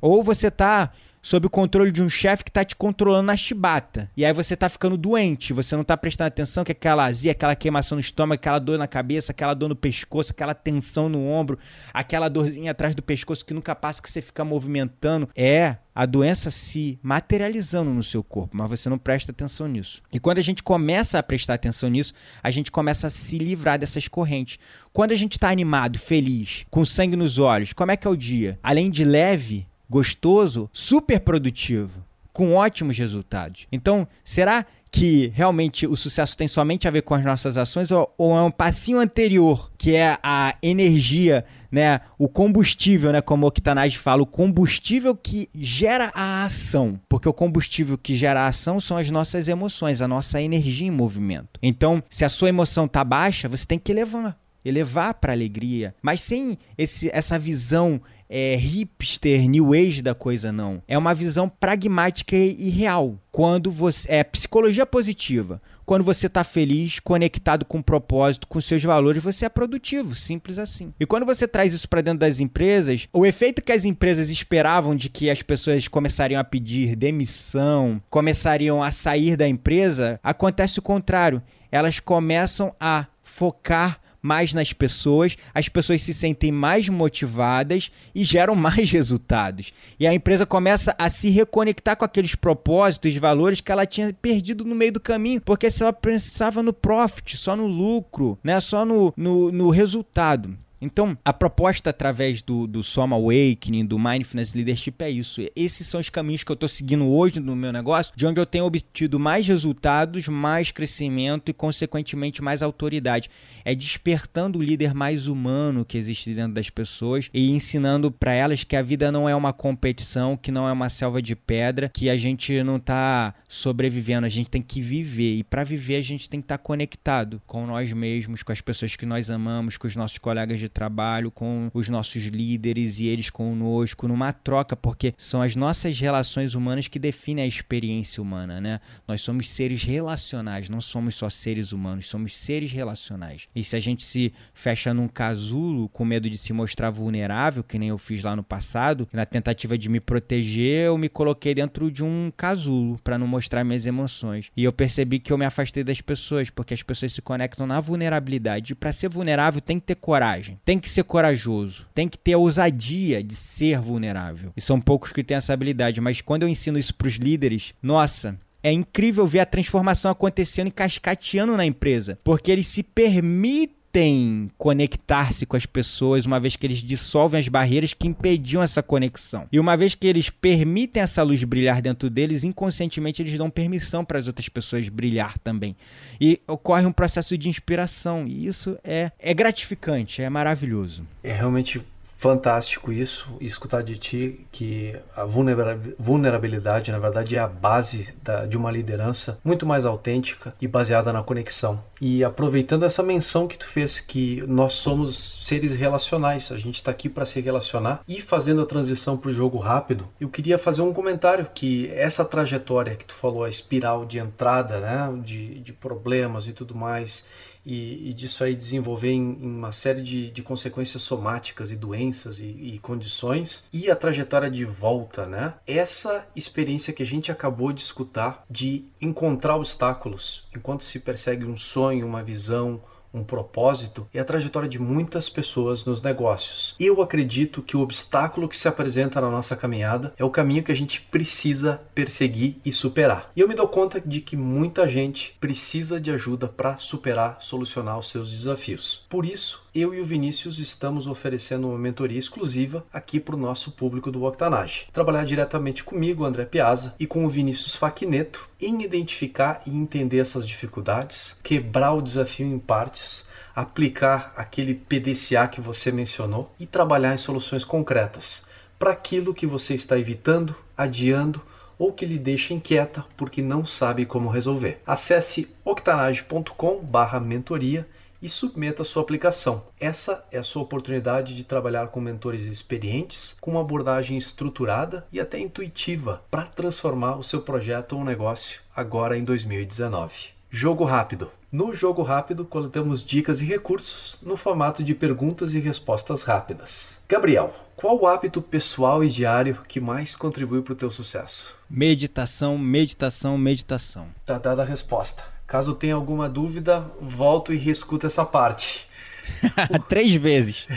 [0.02, 0.92] Ou você tá
[1.24, 4.12] sob o controle de um chefe que tá te controlando na chibata.
[4.16, 7.56] E aí você tá ficando doente, você não tá prestando atenção que aquela azia, aquela
[7.56, 11.58] queimação no estômago, aquela dor na cabeça, aquela dor no pescoço, aquela tensão no ombro,
[11.94, 15.30] aquela dorzinha atrás do pescoço que nunca passa que você fica movimentando.
[15.34, 20.02] É a doença se materializando no seu corpo, mas você não presta atenção nisso.
[20.12, 23.80] E quando a gente começa a prestar atenção nisso, a gente começa a se livrar
[23.80, 24.58] dessas correntes.
[24.92, 28.18] Quando a gente está animado, feliz, com sangue nos olhos, como é que é o
[28.18, 28.60] dia?
[28.62, 33.68] Além de leve, gostoso, super produtivo, com ótimos resultados.
[33.72, 38.12] Então, será que realmente o sucesso tem somente a ver com as nossas ações ou,
[38.18, 43.50] ou, é um passinho anterior, que é a energia, né, o combustível, né, como o
[43.50, 48.80] Octanage fala, o combustível que gera a ação, porque o combustível que gera a ação
[48.80, 51.60] são as nossas emoções, a nossa energia em movimento.
[51.62, 56.22] Então, se a sua emoção tá baixa, você tem que elevar elevar para alegria, mas
[56.22, 58.02] sem esse, essa visão
[58.36, 60.82] é, hipster, new age da coisa, não.
[60.88, 63.20] É uma visão pragmática e real.
[63.32, 64.12] Quando você.
[64.12, 65.62] É psicologia positiva.
[65.86, 70.58] Quando você está feliz, conectado com o propósito, com seus valores, você é produtivo, simples
[70.58, 70.94] assim.
[71.00, 74.96] E quando você traz isso para dentro das empresas, o efeito que as empresas esperavam
[74.96, 80.82] de que as pessoas começariam a pedir demissão, começariam a sair da empresa, acontece o
[80.82, 81.40] contrário.
[81.72, 88.56] Elas começam a focar mais nas pessoas, as pessoas se sentem mais motivadas e geram
[88.56, 89.74] mais resultados.
[90.00, 94.14] E a empresa começa a se reconectar com aqueles propósitos e valores que ela tinha
[94.14, 98.60] perdido no meio do caminho, porque ela pensava no profit, só no lucro, né?
[98.62, 100.58] só no, no, no resultado.
[100.84, 105.42] Então, a proposta através do, do Soma Awakening, do Mindfulness Leadership é isso.
[105.56, 108.46] Esses são os caminhos que eu estou seguindo hoje no meu negócio, de onde eu
[108.46, 113.30] tenho obtido mais resultados, mais crescimento e, consequentemente, mais autoridade.
[113.64, 118.66] É despertando o líder mais humano que existe dentro das pessoas e ensinando para elas
[118.66, 122.10] que a vida não é uma competição, que não é uma selva de pedra, que
[122.10, 125.38] a gente não está sobrevivendo, a gente tem que viver.
[125.38, 128.60] E para viver, a gente tem que estar tá conectado com nós mesmos, com as
[128.60, 133.08] pessoas que nós amamos, com os nossos colegas de trabalho com os nossos líderes e
[133.08, 138.60] eles conosco, numa troca, porque são as nossas relações humanas que definem a experiência humana,
[138.60, 138.80] né?
[139.08, 143.48] Nós somos seres relacionais, não somos só seres humanos, somos seres relacionais.
[143.56, 147.78] E se a gente se fecha num casulo com medo de se mostrar vulnerável, que
[147.78, 151.92] nem eu fiz lá no passado, na tentativa de me proteger, eu me coloquei dentro
[151.92, 154.52] de um casulo para não mostrar minhas emoções.
[154.58, 157.80] E eu percebi que eu me afastei das pessoas, porque as pessoas se conectam na
[157.80, 158.74] vulnerabilidade.
[158.74, 162.34] E para ser vulnerável tem que ter coragem tem que ser corajoso, tem que ter
[162.34, 164.52] a ousadia de ser vulnerável.
[164.56, 167.74] E são poucos que têm essa habilidade, mas quando eu ensino isso para os líderes,
[167.82, 173.83] nossa, é incrível ver a transformação acontecendo e cascateando na empresa, porque eles se permitem
[173.94, 178.82] permitem conectar-se com as pessoas, uma vez que eles dissolvem as barreiras que impediam essa
[178.82, 179.48] conexão.
[179.52, 184.04] E uma vez que eles permitem essa luz brilhar dentro deles, inconscientemente eles dão permissão
[184.04, 185.76] para as outras pessoas brilhar também.
[186.20, 191.06] E ocorre um processo de inspiração, e isso é, é gratificante, é maravilhoso.
[191.24, 191.80] É realmente
[192.24, 198.56] fantástico isso, escutar de ti que a vulnerabilidade, na verdade, é a base da, de
[198.56, 201.84] uma liderança muito mais autêntica e baseada na conexão.
[202.00, 206.92] E aproveitando essa menção que tu fez, que nós somos seres relacionais, a gente está
[206.92, 210.82] aqui para se relacionar e fazendo a transição para o jogo rápido, eu queria fazer
[210.82, 215.74] um comentário que essa trajetória que tu falou, a espiral de entrada, né, de, de
[215.74, 217.26] problemas e tudo mais,
[217.66, 222.40] e, e disso aí desenvolver em, em uma série de, de, consequências somáticas e doenças
[222.40, 225.54] e, e, condições e a trajetória de volta, né?
[225.66, 231.58] Essa experiência que a gente acabou de escutar de encontrar obstáculos enquanto se persegue um
[231.58, 232.82] sonho, uma visão,
[233.14, 236.76] um propósito é a trajetória de muitas pessoas nos negócios.
[236.80, 240.72] Eu acredito que o obstáculo que se apresenta na nossa caminhada é o caminho que
[240.72, 243.32] a gente precisa perseguir e superar.
[243.36, 248.00] E eu me dou conta de que muita gente precisa de ajuda para superar, solucionar
[248.00, 249.06] os seus desafios.
[249.10, 253.72] Por isso, eu e o Vinícius estamos oferecendo uma mentoria exclusiva aqui para o nosso
[253.72, 254.86] público do Octanage.
[254.94, 260.48] Trabalhar diretamente comigo, André Piazza, e com o Vinícius Faquineto em identificar e entender essas
[260.48, 267.18] dificuldades, quebrar o desafio em partes, aplicar aquele PDCA que você mencionou e trabalhar em
[267.18, 268.46] soluções concretas
[268.78, 271.42] para aquilo que você está evitando, adiando
[271.80, 274.80] ou que lhe deixa inquieta porque não sabe como resolver.
[274.86, 277.88] Acesse octanage.com/mentoria
[278.24, 279.66] e submeta a sua aplicação.
[279.78, 285.20] Essa é a sua oportunidade de trabalhar com mentores experientes, com uma abordagem estruturada e
[285.20, 290.30] até intuitiva para transformar o seu projeto ou negócio agora em 2019.
[290.50, 291.30] Jogo rápido.
[291.52, 297.04] No jogo rápido, coletamos dicas e recursos no formato de perguntas e respostas rápidas.
[297.10, 301.56] Gabriel, qual o hábito pessoal e diário que mais contribui para o teu sucesso?
[301.70, 304.08] Meditação, meditação, meditação.
[304.26, 305.33] Tá dada a resposta.
[305.46, 308.88] Caso tenha alguma dúvida, volto e reescuto essa parte.
[309.88, 310.68] Três vezes.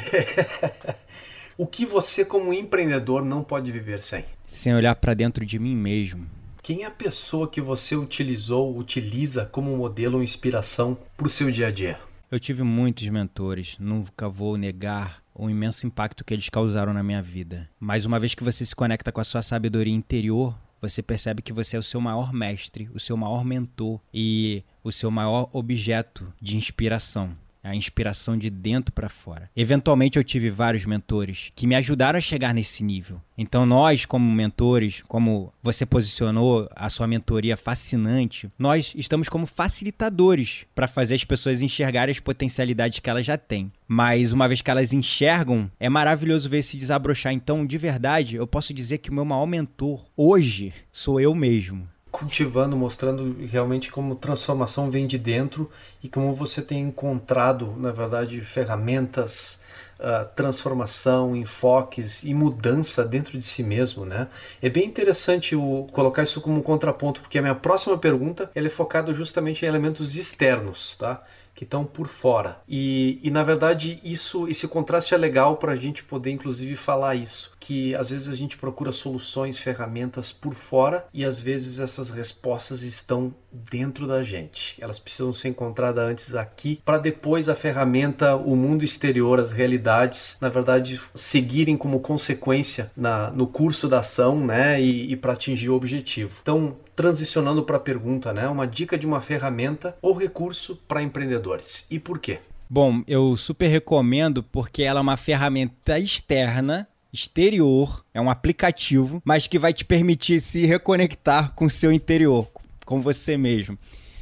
[1.57, 4.25] o que você, como empreendedor, não pode viver sem?
[4.47, 6.27] Sem olhar para dentro de mim mesmo.
[6.63, 11.51] Quem é a pessoa que você utilizou, utiliza como modelo ou inspiração para o seu
[11.51, 11.99] dia a dia?
[12.29, 17.23] Eu tive muitos mentores, nunca vou negar o imenso impacto que eles causaram na minha
[17.23, 17.69] vida.
[17.79, 20.59] Mas uma vez que você se conecta com a sua sabedoria interior,
[20.89, 24.93] você percebe que você é o seu maior mestre, o seu maior mentor e o
[24.93, 27.37] seu maior objeto de inspiração
[27.67, 29.51] a inspiração de dentro para fora.
[29.57, 33.21] Eventualmente eu tive vários mentores que me ajudaram a chegar nesse nível.
[33.37, 40.65] Então nós, como mentores, como você posicionou a sua mentoria fascinante, nós estamos como facilitadores
[40.75, 43.71] para fazer as pessoas enxergarem as potencialidades que elas já têm.
[43.87, 47.33] Mas uma vez que elas enxergam, é maravilhoso ver se desabrochar.
[47.33, 51.89] Então, de verdade, eu posso dizer que o meu maior mentor hoje sou eu mesmo
[52.11, 55.71] cultivando, mostrando realmente como transformação vem de dentro
[56.03, 59.61] e como você tem encontrado, na verdade, ferramentas,
[59.99, 64.29] uh, transformação, enfoques e mudança dentro de si mesmo, né?
[64.63, 68.67] É bem interessante o, colocar isso como um contraponto, porque a minha próxima pergunta ela
[68.67, 71.23] é focada justamente em elementos externos, tá?
[71.57, 72.61] Que estão por fora.
[72.69, 77.15] E, e na verdade isso, esse contraste é legal para a gente poder inclusive falar
[77.15, 82.11] isso, que às vezes a gente procura soluções, ferramentas por fora e às vezes essas
[82.11, 84.77] respostas estão dentro da gente.
[84.79, 90.37] Elas precisam ser encontradas antes aqui para depois a ferramenta, o mundo exterior, as realidades,
[90.41, 95.71] na verdade seguirem como consequência na, no curso da ação, né, e, e para atingir
[95.71, 96.39] o objetivo.
[96.43, 98.49] Então transicionando para a pergunta, né?
[98.49, 101.87] Uma dica de uma ferramenta ou recurso para empreendedores.
[101.91, 102.41] E por quê?
[102.69, 109.47] Bom, eu super recomendo porque ela é uma ferramenta externa exterior, é um aplicativo, mas
[109.47, 112.49] que vai te permitir se reconectar com o seu interior,
[112.85, 113.79] com você mesmo.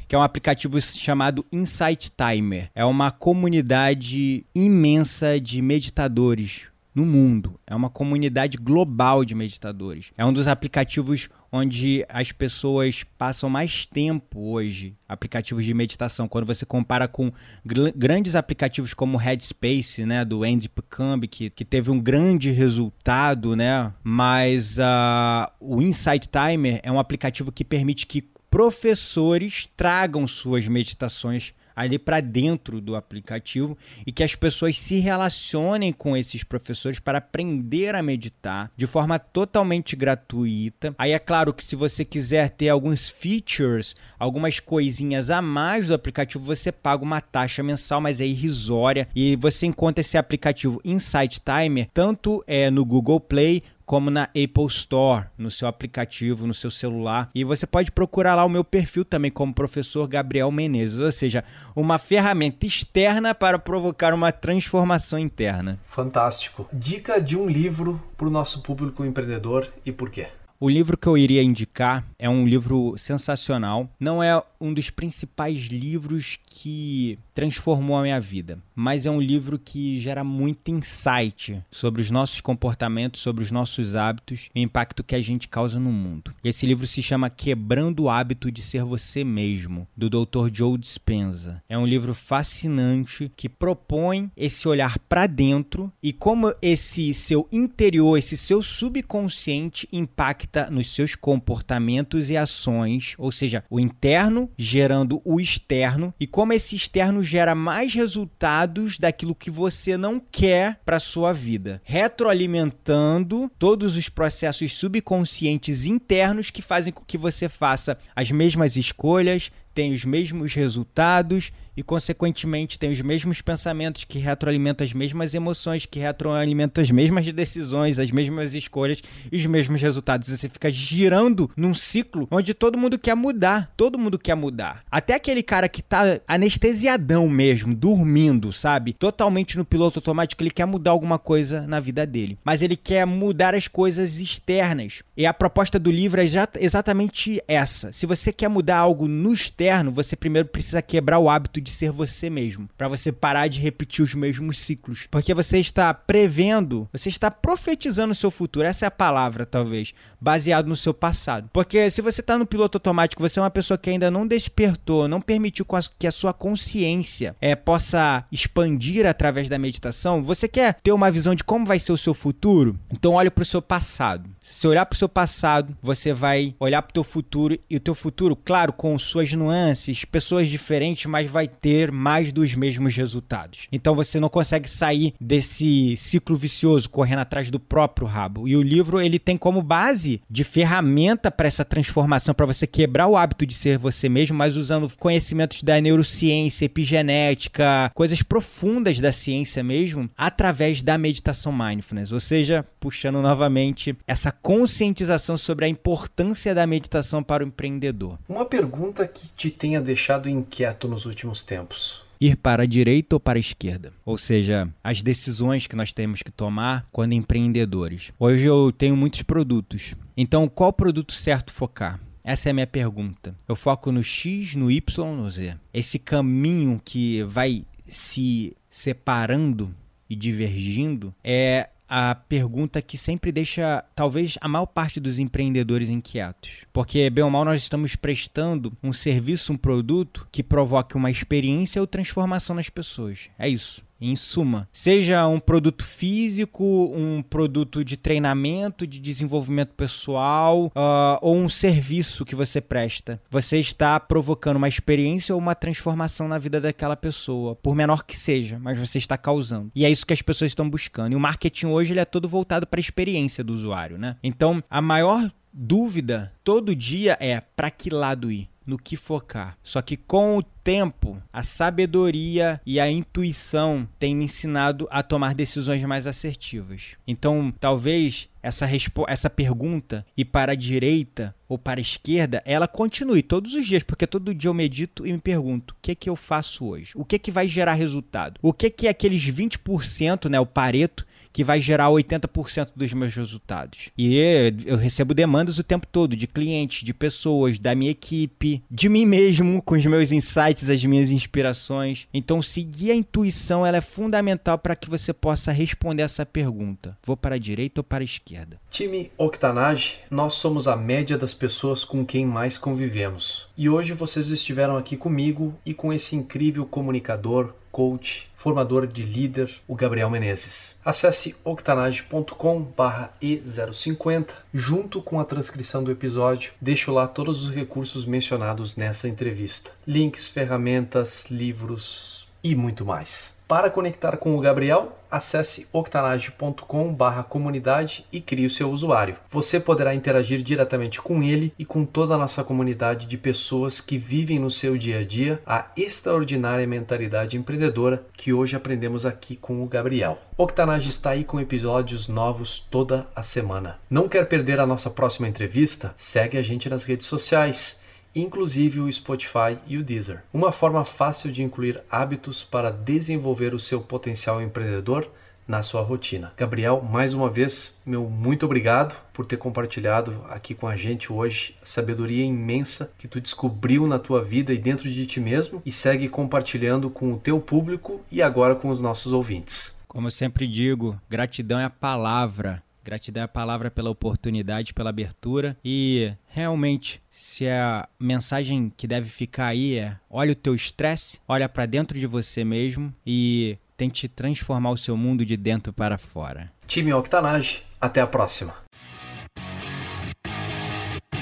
[0.07, 2.69] Que é um aplicativo chamado Insight Timer.
[2.75, 7.59] É uma comunidade imensa de meditadores no mundo.
[7.67, 10.13] É uma comunidade global de meditadores.
[10.17, 16.45] É um dos aplicativos onde as pessoas passam mais tempo hoje, aplicativos de meditação, quando
[16.45, 17.31] você compara com
[17.65, 23.55] gr grandes aplicativos como Headspace, né, do Andy Pucambi, que, que teve um grande resultado,
[23.55, 30.67] né, mas uh, o Insight Timer é um aplicativo que permite que professores tragam suas
[30.67, 36.99] meditações ali para dentro do aplicativo e que as pessoas se relacionem com esses professores
[36.99, 40.95] para aprender a meditar de forma totalmente gratuita.
[40.97, 45.93] Aí é claro que se você quiser ter alguns features, algumas coisinhas a mais do
[45.93, 51.41] aplicativo, você paga uma taxa mensal, mas é irrisória e você encontra esse aplicativo Insight
[51.41, 56.71] Timer tanto é no Google Play como na Apple Store, no seu aplicativo, no seu
[56.71, 57.29] celular.
[57.33, 61.43] E você pode procurar lá o meu perfil também como professor Gabriel Menezes, ou seja,
[61.75, 65.79] uma ferramenta externa para provocar uma transformação interna.
[65.87, 66.67] Fantástico.
[66.73, 70.27] Dica de um livro para o nosso público empreendedor e por quê?
[70.57, 73.89] O livro que eu iria indicar é um livro sensacional.
[73.99, 79.59] Não é um dos principais livros que transformou a minha vida, mas é um livro
[79.59, 85.03] que gera muito insight sobre os nossos comportamentos, sobre os nossos hábitos e o impacto
[85.03, 86.33] que a gente causa no mundo.
[86.41, 90.49] Esse livro se chama Quebrando o Hábito de Ser Você Mesmo, do Dr.
[90.51, 91.61] Joe Dispenza.
[91.67, 98.17] É um livro fascinante que propõe esse olhar para dentro e como esse seu interior,
[98.17, 105.41] esse seu subconsciente impacta nos seus comportamentos e ações, ou seja, o interno gerando o
[105.41, 111.33] externo e como esse externo gera mais resultados daquilo que você não quer para sua
[111.33, 118.75] vida, retroalimentando todos os processos subconscientes internos que fazem com que você faça as mesmas
[118.75, 125.33] escolhas, tenha os mesmos resultados e, consequentemente, tem os mesmos pensamentos que retroalimentam as mesmas
[125.33, 130.29] emoções, que retroalimentam as mesmas decisões, as mesmas escolhas e os mesmos resultados.
[130.29, 133.73] E você fica girando num ciclo onde todo mundo quer mudar.
[133.75, 134.85] Todo mundo quer mudar.
[134.89, 138.93] Até aquele cara que tá anestesiadão mesmo, dormindo, sabe?
[138.93, 142.37] Totalmente no piloto automático, ele quer mudar alguma coisa na vida dele.
[142.43, 145.03] Mas ele quer mudar as coisas externas.
[145.17, 146.25] E a proposta do livro é
[146.59, 147.91] exatamente essa.
[147.91, 151.71] Se você quer mudar algo no externo, interno, você primeiro precisa quebrar o hábito de
[151.71, 156.87] ser você mesmo, para você parar de repetir os mesmos ciclos, porque você está prevendo,
[156.91, 158.67] você está profetizando o seu futuro.
[158.67, 161.49] Essa é a palavra, talvez, baseado no seu passado.
[161.51, 165.07] Porque se você está no piloto automático, você é uma pessoa que ainda não despertou,
[165.07, 165.65] não permitiu
[165.97, 170.21] que a sua consciência é, possa expandir através da meditação.
[170.21, 172.77] Você quer ter uma visão de como vai ser o seu futuro?
[172.91, 174.29] Então olhe para o seu passado.
[174.45, 177.77] Se você olhar para o seu passado, você vai olhar para o teu futuro e
[177.77, 182.95] o teu futuro, claro, com suas nuances, pessoas diferentes, mas vai ter mais dos mesmos
[182.95, 183.67] resultados.
[183.71, 188.47] Então você não consegue sair desse ciclo vicioso correndo atrás do próprio rabo.
[188.47, 193.07] E o livro ele tem como base de ferramenta para essa transformação, para você quebrar
[193.07, 199.11] o hábito de ser você mesmo, mas usando conhecimentos da neurociência, epigenética, coisas profundas da
[199.11, 202.11] ciência mesmo, através da meditação mindfulness.
[202.11, 208.19] Ou seja, puxando novamente essa conscientização sobre a importância da meditação para o empreendedor.
[208.29, 213.19] Uma pergunta que te tenha deixado inquieto nos últimos tempos ir para a direita ou
[213.19, 213.91] para a esquerda.
[214.05, 218.13] Ou seja, as decisões que nós temos que tomar quando empreendedores.
[218.17, 219.95] Hoje eu tenho muitos produtos.
[220.15, 221.99] Então, qual produto certo focar?
[222.23, 223.35] Essa é a minha pergunta.
[223.49, 225.55] Eu foco no X, no Y, no Z.
[225.73, 229.75] Esse caminho que vai se separando
[230.09, 236.65] e divergindo é a pergunta que sempre deixa, talvez, a maior parte dos empreendedores inquietos.
[236.73, 241.81] Porque, bem ou mal, nós estamos prestando um serviço, um produto que provoque uma experiência
[241.81, 243.29] ou transformação nas pessoas.
[243.37, 243.83] É isso.
[243.99, 251.37] Em suma, seja um produto físico, um produto de treinamento, de desenvolvimento pessoal uh, ou
[251.37, 256.59] um serviço que você presta, você está provocando uma experiência ou uma transformação na vida
[256.59, 259.71] daquela pessoa, por menor que seja, mas você está causando.
[259.73, 261.13] E é isso que as pessoas estão buscando.
[261.13, 264.17] E o marketing hoje ele é todo voltado para a experiência do usuário, né?
[264.21, 268.49] Então, a maior dúvida todo dia é para que lado ir?
[268.65, 269.57] No que focar.
[269.63, 275.35] Só que com o tempo, a sabedoria e a intuição têm me ensinado a tomar
[275.35, 276.95] decisões mais assertivas.
[277.07, 278.67] Então, talvez essa,
[279.07, 283.83] essa pergunta e para a direita ou para a esquerda, ela continue todos os dias,
[283.83, 286.91] porque todo dia eu medito e me pergunto: o que é que eu faço hoje?
[286.95, 288.39] O que é que vai gerar resultado?
[288.41, 291.05] O que é que aqueles 20%, né, o pareto
[291.35, 293.89] que vai gerar 80% dos meus resultados.
[293.97, 294.17] E
[294.65, 299.05] eu recebo demandas o tempo todo de clientes, de pessoas, da minha equipe, de mim
[299.05, 302.07] mesmo, com os meus insights, as minhas inspirações.
[302.13, 307.17] Então, seguir a intuição ela é fundamental para que você possa responder essa pergunta: vou
[307.17, 308.57] para a direita ou para a esquerda?
[308.71, 313.49] Time Octanage, nós somos a média das pessoas com quem mais convivemos.
[313.57, 319.53] E hoje vocês estiveram aqui comigo e com esse incrível comunicador, coach, formador de líder,
[319.67, 320.79] o Gabriel Menezes.
[320.85, 326.53] Acesse octanage.com/e050 junto com a transcrição do episódio.
[326.61, 333.34] Deixo lá todos os recursos mencionados nessa entrevista: links, ferramentas, livros e muito mais.
[333.47, 339.17] Para conectar com o Gabriel, acesse octanage.com/comunidade e crie o seu usuário.
[339.29, 343.99] Você poderá interagir diretamente com ele e com toda a nossa comunidade de pessoas que
[343.99, 349.63] vivem no seu dia a dia a extraordinária mentalidade empreendedora que hoje aprendemos aqui com
[349.63, 350.17] o Gabriel.
[350.35, 353.77] Octanage está aí com episódios novos toda a semana.
[353.87, 355.93] Não quer perder a nossa próxima entrevista?
[355.97, 357.84] Segue a gente nas redes sociais
[358.15, 360.23] inclusive o Spotify e o Deezer.
[360.33, 365.09] Uma forma fácil de incluir hábitos para desenvolver o seu potencial empreendedor
[365.47, 366.33] na sua rotina.
[366.35, 371.55] Gabriel, mais uma vez, meu muito obrigado por ter compartilhado aqui com a gente hoje
[371.61, 375.71] a sabedoria imensa que tu descobriu na tua vida e dentro de ti mesmo e
[375.71, 379.75] segue compartilhando com o teu público e agora com os nossos ouvintes.
[379.87, 382.61] Como eu sempre digo, gratidão é a palavra.
[382.83, 389.09] Gratidão é a palavra pela oportunidade, pela abertura e realmente se a mensagem que deve
[389.09, 394.07] ficar aí é: olha o teu estresse, olha para dentro de você mesmo e tente
[394.07, 396.51] transformar o seu mundo de dentro para fora.
[396.67, 398.53] Time Octanage, até a próxima.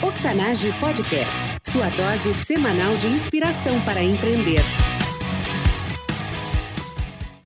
[0.01, 4.61] Octanage Podcast, sua dose semanal de inspiração para empreender.